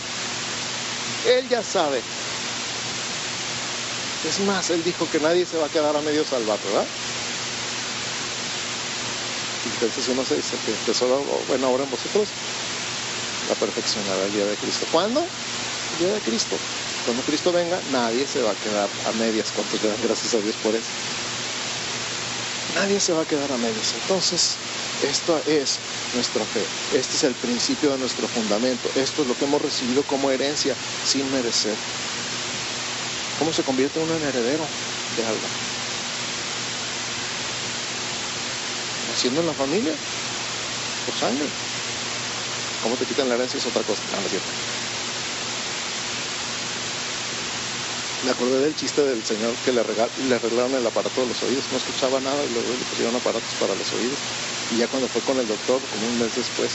Él 1.26 1.50
ya 1.50 1.64
sabe. 1.64 2.02
Es 4.28 4.40
más, 4.40 4.70
Él 4.70 4.84
dijo 4.84 5.08
que 5.10 5.20
nadie 5.20 5.46
se 5.46 5.58
va 5.58 5.68
a 5.68 5.70
quedar 5.70 5.96
a 5.96 6.02
medio 6.02 6.26
salvado, 6.26 6.60
¿verdad? 6.66 6.88
Entonces 9.74 10.08
uno 10.10 10.26
se 10.26 10.36
dice 10.36 10.58
que 10.66 10.72
tesoro, 10.86 11.24
bueno, 11.48 11.68
ahora 11.68 11.84
en 11.84 11.92
vosotros 11.92 12.30
la 13.50 13.56
perfeccionará 13.56 14.26
el 14.26 14.34
día 14.34 14.46
de 14.46 14.56
Cristo. 14.56 14.86
¿Cuándo? 14.92 15.22
El 15.22 16.06
día 16.06 16.14
de 16.14 16.22
Cristo. 16.22 16.58
Cuando 17.06 17.24
Cristo 17.24 17.52
venga, 17.52 17.80
nadie 17.92 18.26
se 18.26 18.42
va 18.42 18.52
a 18.52 18.56
quedar 18.56 18.90
a 19.08 19.12
medias. 19.14 19.52
¿Cuántos 19.54 19.82
le 19.84 19.90
dan 19.90 20.02
gracias 20.04 20.34
a 20.34 20.40
Dios 20.40 20.56
por 20.64 20.76
eso? 20.76 20.90
Nadie 22.76 23.00
se 23.00 23.14
va 23.14 23.22
a 23.22 23.26
quedar 23.26 23.50
a 23.52 23.58
medias. 23.58 23.94
Entonces, 24.02 24.58
esto 25.02 25.42
es 25.48 25.80
nuestra 26.14 26.44
fe. 26.44 26.64
Este 26.94 27.16
es 27.16 27.24
el 27.24 27.34
principio 27.34 27.92
de 27.92 27.98
nuestro 27.98 28.28
fundamento. 28.28 28.90
Esto 28.96 29.22
es 29.22 29.28
lo 29.30 29.38
que 29.38 29.46
hemos 29.46 29.62
recibido 29.62 30.04
como 30.04 30.30
herencia 30.30 30.76
sin 31.06 31.32
merecer. 31.32 31.76
¿Cómo 33.40 33.54
se 33.54 33.64
convierte 33.64 34.00
uno 34.00 34.16
en 34.16 34.24
heredero 34.24 34.66
de 35.18 35.26
algo? 35.26 35.48
Naciendo 39.10 39.40
en 39.40 39.48
la 39.48 39.54
familia, 39.54 39.94
por 41.06 41.16
sangre. 41.16 41.48
¿Cómo 42.84 42.98
te 42.98 43.06
quitan 43.06 43.30
la 43.30 43.36
herencia? 43.36 43.58
Es 43.58 43.66
otra 43.66 43.84
cosa. 43.84 44.02
No, 44.12 44.22
no. 44.22 44.75
Me 48.26 48.32
acordé 48.32 48.60
del 48.60 48.76
chiste 48.76 49.04
del 49.04 49.24
señor 49.24 49.54
que 49.64 49.72
le, 49.72 49.84
le 50.28 50.36
arreglaron 50.36 50.74
el 50.74 50.88
aparato 50.88 51.22
de 51.22 51.28
los 51.28 51.44
oídos. 51.44 51.66
No 51.72 51.78
escuchaba 51.78 52.20
nada 52.20 52.44
y 52.44 52.50
luego 52.54 52.74
le 52.74 52.84
pusieron 52.90 53.16
aparatos 53.16 53.54
para 53.60 53.76
los 53.76 53.94
oídos. 53.94 54.18
Y 54.72 54.78
ya 54.78 54.88
cuando 54.88 55.08
fue 55.08 55.22
con 55.22 55.38
el 55.38 55.48
doctor, 55.48 55.80
como 55.92 56.08
un 56.08 56.18
mes 56.18 56.36
después, 56.36 56.72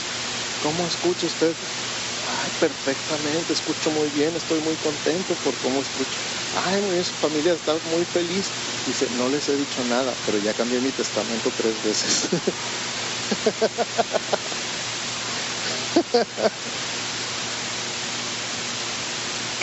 ¿cómo 0.63 0.87
escucha 0.87 1.27
usted? 1.27 1.51
Ay, 1.51 2.51
perfectamente, 2.57 3.51
escucho 3.51 3.91
muy 3.91 4.07
bien, 4.11 4.33
estoy 4.33 4.61
muy 4.61 4.75
contento 4.75 5.33
por 5.43 5.53
cómo 5.55 5.81
escucho. 5.81 6.15
Ay, 6.63 7.03
su 7.03 7.11
familia 7.15 7.51
está 7.51 7.75
muy 7.91 8.05
feliz. 8.05 8.45
Dice, 8.87 9.09
no 9.17 9.27
les 9.27 9.49
he 9.49 9.57
dicho 9.57 9.83
nada, 9.89 10.13
pero 10.25 10.37
ya 10.37 10.53
cambié 10.53 10.79
mi 10.79 10.91
testamento 10.91 11.51
tres 11.57 11.75
veces. 11.83 12.29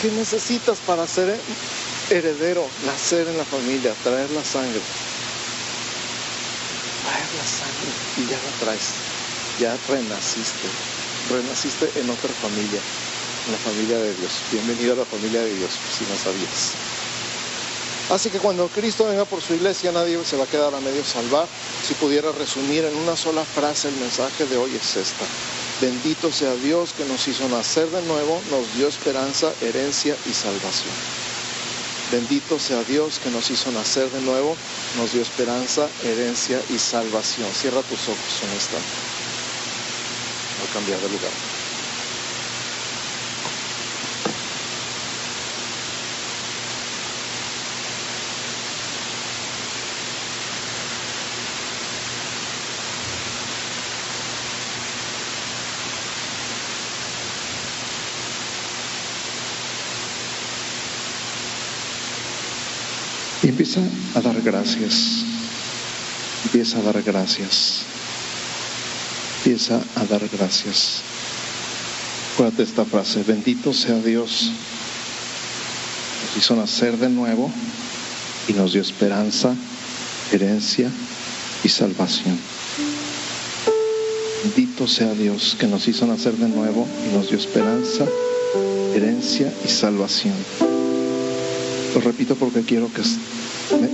¿Qué 0.01 0.09
necesitas 0.11 0.79
para 0.79 1.05
ser 1.05 1.37
heredero? 2.09 2.65
Nacer 2.85 3.27
en 3.27 3.37
la 3.37 3.45
familia, 3.45 3.93
traer 4.03 4.29
la 4.31 4.43
sangre. 4.43 4.81
Traer 7.03 7.29
la 7.37 7.45
sangre 7.45 7.91
y 8.17 8.21
ya 8.29 8.37
la 8.37 8.65
traes. 8.65 8.89
Ya 9.59 9.77
renaciste. 9.87 10.67
Renaciste 11.29 11.99
en 11.99 12.09
otra 12.09 12.29
familia, 12.41 12.79
en 13.45 13.51
la 13.51 13.57
familia 13.59 13.97
de 13.99 14.13
Dios. 14.15 14.31
Bienvenido 14.51 14.93
a 14.93 14.97
la 14.97 15.05
familia 15.05 15.41
de 15.41 15.53
Dios, 15.55 15.71
si 15.97 16.03
no 16.05 16.17
sabías. 16.17 16.73
Así 18.09 18.31
que 18.31 18.39
cuando 18.39 18.67
Cristo 18.69 19.05
venga 19.05 19.25
por 19.25 19.39
su 19.39 19.53
iglesia, 19.53 19.91
nadie 19.91 20.17
se 20.25 20.35
va 20.35 20.45
a 20.45 20.47
quedar 20.47 20.73
a 20.73 20.79
medio 20.79 21.03
salvar. 21.03 21.47
Si 21.85 21.93
pudiera 21.93 22.31
resumir 22.31 22.83
en 22.83 22.95
una 22.95 23.15
sola 23.15 23.45
frase 23.45 23.89
el 23.89 23.95
mensaje 23.95 24.47
de 24.47 24.57
hoy 24.57 24.75
es 24.75 24.95
esta. 24.95 25.25
Bendito 25.79 26.31
sea 26.31 26.53
Dios 26.55 26.93
que 26.97 27.05
nos 27.05 27.27
hizo 27.27 27.47
nacer 27.49 27.87
de 27.89 28.01
nuevo, 28.01 28.41
nos 28.49 28.75
dio 28.75 28.87
esperanza, 28.87 29.53
herencia 29.61 30.15
y 30.25 30.33
salvación. 30.33 31.18
Bendito 32.11 32.57
sea 32.57 32.83
Dios 32.83 33.19
que 33.19 33.29
nos 33.29 33.51
hizo 33.51 33.71
nacer 33.71 34.09
de 34.09 34.21
nuevo, 34.21 34.57
nos 34.97 35.13
dio 35.13 35.21
esperanza, 35.21 35.87
herencia 36.03 36.59
y 36.69 36.79
salvación. 36.79 37.47
Cierra 37.53 37.83
tus 37.83 38.09
ojos 38.09 38.43
en 38.43 38.57
esta. 38.57 38.77
Voy 40.57 40.67
a 40.67 40.73
cambiar 40.73 40.99
de 40.99 41.09
lugar. 41.09 41.58
Y 63.43 63.49
empieza 63.49 63.81
a 64.15 64.21
dar 64.21 64.41
gracias. 64.41 65.23
Empieza 66.45 66.79
a 66.79 66.81
dar 66.81 67.01
gracias. 67.01 67.83
Empieza 69.37 69.81
a 69.95 70.05
dar 70.05 70.21
gracias. 70.27 71.01
Acuérdate 72.33 72.63
esta 72.63 72.85
frase, 72.85 73.23
bendito 73.23 73.73
sea 73.73 73.99
Dios. 73.99 74.51
Nos 76.25 76.37
hizo 76.37 76.55
nacer 76.55 76.97
de 76.97 77.09
nuevo 77.09 77.51
y 78.47 78.53
nos 78.53 78.73
dio 78.73 78.81
esperanza, 78.81 79.53
herencia 80.31 80.89
y 81.63 81.69
salvación. 81.69 82.39
Bendito 84.43 84.87
sea 84.87 85.13
Dios 85.13 85.57
que 85.59 85.67
nos 85.67 85.87
hizo 85.87 86.05
nacer 86.07 86.33
de 86.33 86.47
nuevo 86.47 86.87
y 87.09 87.13
nos 87.13 87.29
dio 87.29 87.37
esperanza, 87.37 88.05
herencia 88.95 89.53
y 89.65 89.67
salvación. 89.67 90.68
Lo 91.93 92.01
repito 92.01 92.35
porque 92.35 92.61
quiero 92.61 92.89
que 92.93 93.01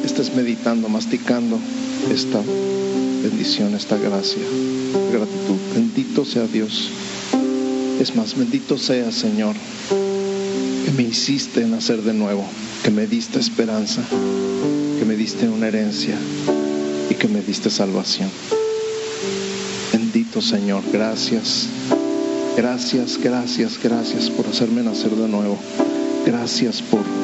estés 0.06 0.36
meditando, 0.36 0.90
masticando 0.90 1.58
esta 2.12 2.42
bendición, 3.24 3.74
esta 3.74 3.98
gracia, 3.98 4.42
gratitud. 5.12 5.58
Bendito 5.74 6.26
sea 6.26 6.46
Dios. 6.46 6.90
Es 8.00 8.16
más, 8.16 8.38
bendito 8.38 8.78
sea 8.78 9.12
Señor, 9.12 9.56
que 9.90 10.92
me 10.92 11.04
hiciste 11.04 11.66
nacer 11.66 12.02
de 12.02 12.14
nuevo, 12.14 12.46
que 12.84 12.92
me 12.92 13.08
diste 13.08 13.40
esperanza, 13.40 14.02
que 15.00 15.06
me 15.06 15.16
diste 15.16 15.48
una 15.48 15.70
herencia 15.70 16.18
y 17.10 17.16
que 17.16 17.28
me 17.30 17.42
diste 17.42 17.70
salvación. 17.70 18.30
Bendito 19.94 20.42
Señor, 20.42 20.84
gracias. 20.92 21.68
Gracias, 22.58 23.18
gracias, 23.22 23.80
gracias 23.82 24.30
por 24.30 24.48
hacerme 24.48 24.84
nacer 24.84 25.12
de 25.12 25.28
nuevo. 25.28 25.58
Gracias 26.26 26.82
por 26.82 27.15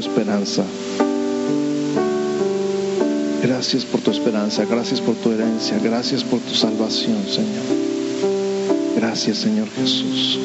esperanza. 0.00 0.64
Gracias 3.42 3.84
por 3.84 4.00
tu 4.00 4.10
esperanza, 4.10 4.64
gracias 4.64 5.00
por 5.00 5.14
tu 5.16 5.32
herencia, 5.32 5.78
gracias 5.78 6.24
por 6.24 6.40
tu 6.40 6.54
salvación, 6.54 7.24
Señor. 7.28 7.64
Gracias, 8.96 9.38
Señor 9.38 9.68
Jesús. 9.70 10.38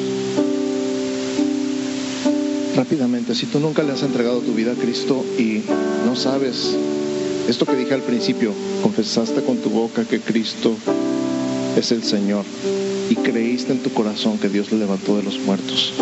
Rápidamente, 2.75 3.35
si 3.35 3.45
tú 3.45 3.59
nunca 3.59 3.83
le 3.83 3.93
has 3.93 4.03
entregado 4.03 4.39
tu 4.39 4.53
vida 4.53 4.73
a 4.73 4.75
Cristo 4.75 5.25
y 5.37 5.61
no 6.05 6.15
sabes 6.15 6.75
esto 7.47 7.65
que 7.65 7.75
dije 7.75 7.93
al 7.93 8.01
principio, 8.01 8.53
confesaste 8.81 9.41
con 9.43 9.57
tu 9.57 9.69
boca 9.69 10.03
que 10.05 10.19
Cristo 10.19 10.75
es 11.77 11.91
el 11.91 12.03
Señor 12.03 12.43
y 13.09 13.15
creíste 13.15 13.71
en 13.71 13.83
tu 13.83 13.91
corazón 13.91 14.37
que 14.39 14.49
Dios 14.49 14.71
le 14.71 14.79
levantó 14.79 15.15
de 15.17 15.23
los 15.23 15.39
muertos. 15.39 15.93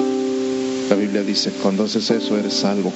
La 0.93 0.99
Biblia 0.99 1.23
dice, 1.23 1.49
cuando 1.63 1.85
haces 1.85 2.11
eso 2.11 2.37
eres 2.37 2.53
salvo. 2.53 2.93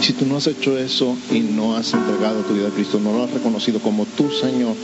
Si 0.00 0.12
tú 0.12 0.26
no 0.26 0.38
has 0.38 0.48
hecho 0.48 0.76
eso 0.76 1.16
y 1.30 1.38
no 1.38 1.76
has 1.76 1.94
entregado 1.94 2.40
tu 2.40 2.54
vida 2.54 2.66
a 2.66 2.72
Cristo, 2.72 2.98
no 2.98 3.12
lo 3.12 3.22
has 3.22 3.30
reconocido 3.30 3.78
como 3.78 4.06
tu 4.06 4.28
Señor, 4.32 4.74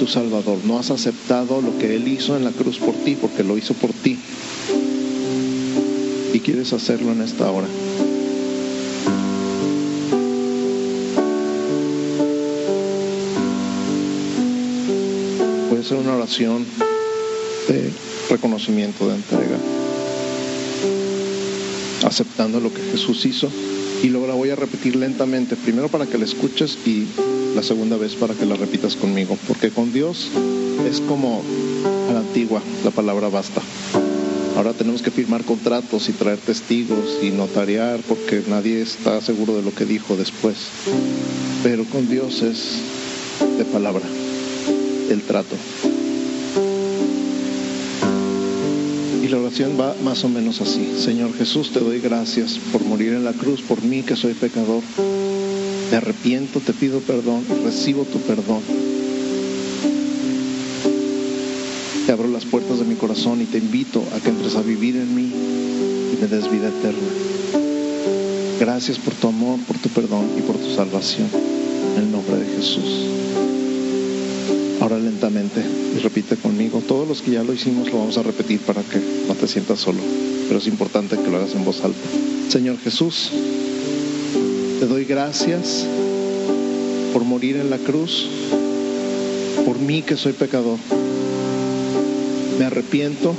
tu 0.00 0.08
Salvador, 0.08 0.58
no 0.64 0.80
has 0.80 0.90
aceptado 0.90 1.62
lo 1.62 1.78
que 1.78 1.94
Él 1.94 2.08
hizo 2.08 2.36
en 2.36 2.42
la 2.42 2.50
cruz 2.50 2.78
por 2.78 2.96
ti, 2.96 3.14
porque 3.14 3.44
lo 3.44 3.56
hizo 3.56 3.74
por 3.74 3.92
ti, 3.92 4.18
y 6.32 6.40
quieres 6.40 6.72
hacerlo 6.72 7.12
en 7.12 7.22
esta 7.22 7.48
hora. 7.48 7.68
Puede 15.68 15.84
ser 15.84 15.96
una 15.96 16.16
oración 16.16 16.66
de 17.68 17.92
reconocimiento, 18.28 19.08
de 19.08 19.14
entrega 19.14 19.79
aceptando 22.10 22.60
lo 22.60 22.74
que 22.74 22.82
Jesús 22.82 23.24
hizo. 23.24 23.48
Y 24.02 24.08
luego 24.08 24.26
la 24.26 24.34
voy 24.34 24.50
a 24.50 24.56
repetir 24.56 24.96
lentamente, 24.96 25.56
primero 25.56 25.88
para 25.88 26.06
que 26.06 26.18
la 26.18 26.24
escuches 26.24 26.76
y 26.84 27.06
la 27.54 27.62
segunda 27.62 27.96
vez 27.96 28.14
para 28.14 28.34
que 28.34 28.46
la 28.46 28.56
repitas 28.56 28.96
conmigo, 28.96 29.38
porque 29.46 29.70
con 29.70 29.92
Dios 29.92 30.28
es 30.88 31.00
como 31.00 31.42
a 32.08 32.12
la 32.12 32.20
antigua, 32.20 32.62
la 32.84 32.90
palabra 32.90 33.28
basta. 33.28 33.60
Ahora 34.56 34.72
tenemos 34.72 35.02
que 35.02 35.10
firmar 35.10 35.44
contratos 35.44 36.08
y 36.08 36.12
traer 36.12 36.38
testigos 36.38 37.18
y 37.22 37.30
notariar 37.30 38.00
porque 38.08 38.42
nadie 38.48 38.82
está 38.82 39.20
seguro 39.20 39.54
de 39.56 39.62
lo 39.62 39.74
que 39.74 39.84
dijo 39.84 40.16
después. 40.16 40.56
Pero 41.62 41.84
con 41.84 42.08
Dios 42.08 42.42
es 42.42 42.78
de 43.58 43.64
palabra, 43.64 44.04
el 45.10 45.22
trato. 45.22 45.56
La 49.30 49.38
oración 49.38 49.78
va 49.78 49.94
más 50.02 50.24
o 50.24 50.28
menos 50.28 50.60
así. 50.60 50.92
Señor 50.98 51.32
Jesús, 51.34 51.70
te 51.70 51.78
doy 51.78 52.00
gracias 52.00 52.58
por 52.72 52.84
morir 52.84 53.12
en 53.12 53.24
la 53.24 53.32
cruz, 53.32 53.62
por 53.62 53.80
mí 53.82 54.02
que 54.02 54.16
soy 54.16 54.34
pecador. 54.34 54.82
Me 55.90 55.96
arrepiento, 55.96 56.58
te 56.58 56.72
pido 56.72 57.00
perdón, 57.00 57.44
recibo 57.64 58.04
tu 58.04 58.18
perdón. 58.20 58.60
Te 62.06 62.12
abro 62.12 62.28
las 62.28 62.44
puertas 62.44 62.80
de 62.80 62.84
mi 62.84 62.96
corazón 62.96 63.40
y 63.40 63.44
te 63.44 63.58
invito 63.58 64.02
a 64.16 64.20
que 64.20 64.30
entres 64.30 64.56
a 64.56 64.62
vivir 64.62 64.96
en 64.96 65.14
mí 65.14 65.32
y 66.12 66.20
me 66.20 66.26
des 66.26 66.50
vida 66.50 66.68
eterna. 66.68 67.08
Gracias 68.58 68.98
por 68.98 69.14
tu 69.14 69.28
amor, 69.28 69.60
por 69.60 69.78
tu 69.78 69.88
perdón 69.90 70.26
y 70.36 70.42
por 70.42 70.56
tu 70.56 70.74
salvación. 70.74 71.28
En 71.96 72.02
el 72.02 72.10
nombre 72.10 72.36
de 72.36 72.46
Jesús. 72.56 73.29
Ahora 74.80 74.98
lentamente 74.98 75.62
y 75.94 75.98
repite 75.98 76.36
conmigo. 76.36 76.82
Todos 76.86 77.06
los 77.06 77.20
que 77.20 77.32
ya 77.32 77.42
lo 77.42 77.52
hicimos 77.52 77.90
lo 77.92 77.98
vamos 77.98 78.16
a 78.16 78.22
repetir 78.22 78.60
para 78.60 78.82
que 78.82 78.98
no 79.28 79.34
te 79.34 79.46
sientas 79.46 79.78
solo. 79.78 80.00
Pero 80.48 80.58
es 80.58 80.66
importante 80.66 81.18
que 81.18 81.30
lo 81.30 81.36
hagas 81.36 81.54
en 81.54 81.64
voz 81.66 81.84
alta. 81.84 81.98
Señor 82.48 82.78
Jesús, 82.78 83.30
te 84.80 84.86
doy 84.86 85.04
gracias 85.04 85.86
por 87.12 87.24
morir 87.24 87.56
en 87.56 87.68
la 87.68 87.76
cruz, 87.76 88.26
por 89.66 89.78
mí 89.78 90.00
que 90.00 90.16
soy 90.16 90.32
pecador. 90.32 90.78
Me 92.58 92.64
arrepiento, 92.64 93.36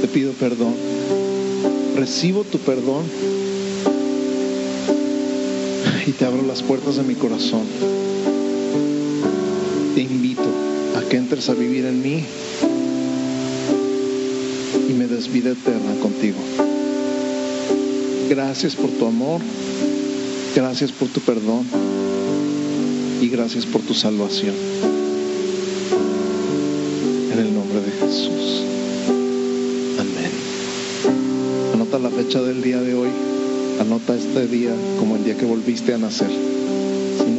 te 0.00 0.08
pido 0.08 0.32
perdón. 0.32 0.74
Recibo 1.96 2.42
tu 2.42 2.58
perdón 2.58 3.04
y 6.04 6.10
te 6.10 6.24
abro 6.24 6.42
las 6.42 6.62
puertas 6.62 6.96
de 6.96 7.04
mi 7.04 7.14
corazón 7.14 7.62
te 9.96 10.02
invito 10.02 10.44
a 10.94 11.08
que 11.08 11.16
entres 11.16 11.48
a 11.48 11.54
vivir 11.54 11.86
en 11.86 12.02
mí 12.02 12.22
y 14.90 14.92
me 14.92 15.06
des 15.06 15.32
vida 15.32 15.52
eterna 15.52 15.98
contigo. 16.02 16.36
Gracias 18.28 18.76
por 18.76 18.90
tu 18.90 19.06
amor, 19.06 19.40
gracias 20.54 20.92
por 20.92 21.08
tu 21.08 21.20
perdón 21.20 21.64
y 23.22 23.28
gracias 23.30 23.64
por 23.64 23.80
tu 23.80 23.94
salvación. 23.94 24.54
En 27.32 27.38
el 27.38 27.54
nombre 27.54 27.80
de 27.80 27.90
Jesús. 27.92 28.64
Amén. 29.98 30.30
Anota 31.72 31.98
la 31.98 32.10
fecha 32.10 32.42
del 32.42 32.60
día 32.60 32.82
de 32.82 32.94
hoy. 32.94 33.08
Anota 33.80 34.14
este 34.14 34.46
día 34.46 34.74
como 34.98 35.16
el 35.16 35.24
día 35.24 35.38
que 35.38 35.46
volviste 35.46 35.94
a 35.94 35.98
nacer 35.98 36.45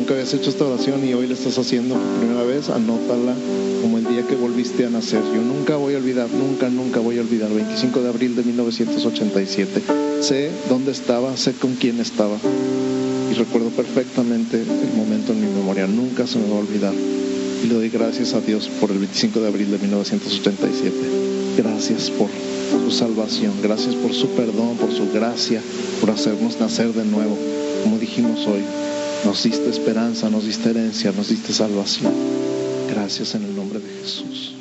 nunca 0.08 0.22
habías 0.22 0.34
hecho 0.34 0.50
esta 0.50 0.64
oración 0.64 1.06
y 1.06 1.14
hoy 1.14 1.28
la 1.28 1.34
estás 1.34 1.58
haciendo 1.58 1.96
por 1.96 2.20
primera 2.20 2.44
vez, 2.44 2.70
anótala 2.70 3.36
como 3.82 3.98
el 3.98 4.06
día 4.06 4.26
que 4.26 4.36
volviste 4.36 4.86
a 4.86 4.90
nacer. 4.90 5.22
Yo 5.36 5.42
nunca 5.42 5.76
voy 5.76 5.96
a 5.96 5.98
olvidar, 5.98 6.30
nunca, 6.30 6.70
nunca 6.70 7.02
voy 7.02 7.18
a 7.18 7.22
olvidar, 7.22 7.54
25 7.54 8.02
de 8.02 8.08
abril 8.08 8.34
de 8.38 8.44
1987. 8.44 9.82
Sé 10.22 10.52
dónde 10.70 10.94
estaba, 10.94 11.36
sé 11.36 11.56
con 11.56 11.76
quién 11.76 12.00
estaba 12.00 12.38
y 13.30 13.34
recuerdo 13.34 13.68
perfectamente 13.72 14.62
el 14.62 14.94
momento 14.96 15.34
en 15.34 15.42
mi 15.42 15.54
memoria, 15.54 15.88
nunca 15.88 16.26
se 16.26 16.40
me 16.40 16.48
va 16.48 16.56
a 16.56 16.60
olvidar. 16.60 16.94
Y 16.94 17.68
le 17.68 17.74
doy 17.74 17.90
gracias 17.90 18.34
a 18.34 18.40
Dios 18.40 18.70
por 18.80 18.92
el 18.92 19.00
25 19.00 19.42
de 19.42 19.48
abril 19.50 19.72
de 19.72 19.78
1987. 19.78 20.96
Gracias 21.58 22.12
por 22.12 22.30
su 22.72 22.92
salvación, 22.92 23.56
gracias 23.62 23.96
por 23.96 24.14
su 24.14 24.30
perdón, 24.30 24.78
por 24.78 24.94
su 24.94 25.12
gracia, 25.12 25.62
por 26.00 26.12
hacernos 26.12 26.58
nacer 26.62 26.94
de 26.94 27.04
nuevo, 27.04 27.38
como 27.84 27.98
dijimos 27.98 28.48
hoy. 28.48 28.64
Nos 29.26 29.44
diste 29.44 29.70
esperanza, 29.70 30.30
nos 30.30 30.46
diste 30.46 30.70
herencia, 30.70 31.12
nos 31.12 31.30
diste 31.30 31.54
salvación. 31.54 32.14
Gracias 32.90 33.36
en 33.36 33.44
el 33.44 33.56
nombre 33.56 33.80
de 33.80 33.90
Jesús. 34.02 34.57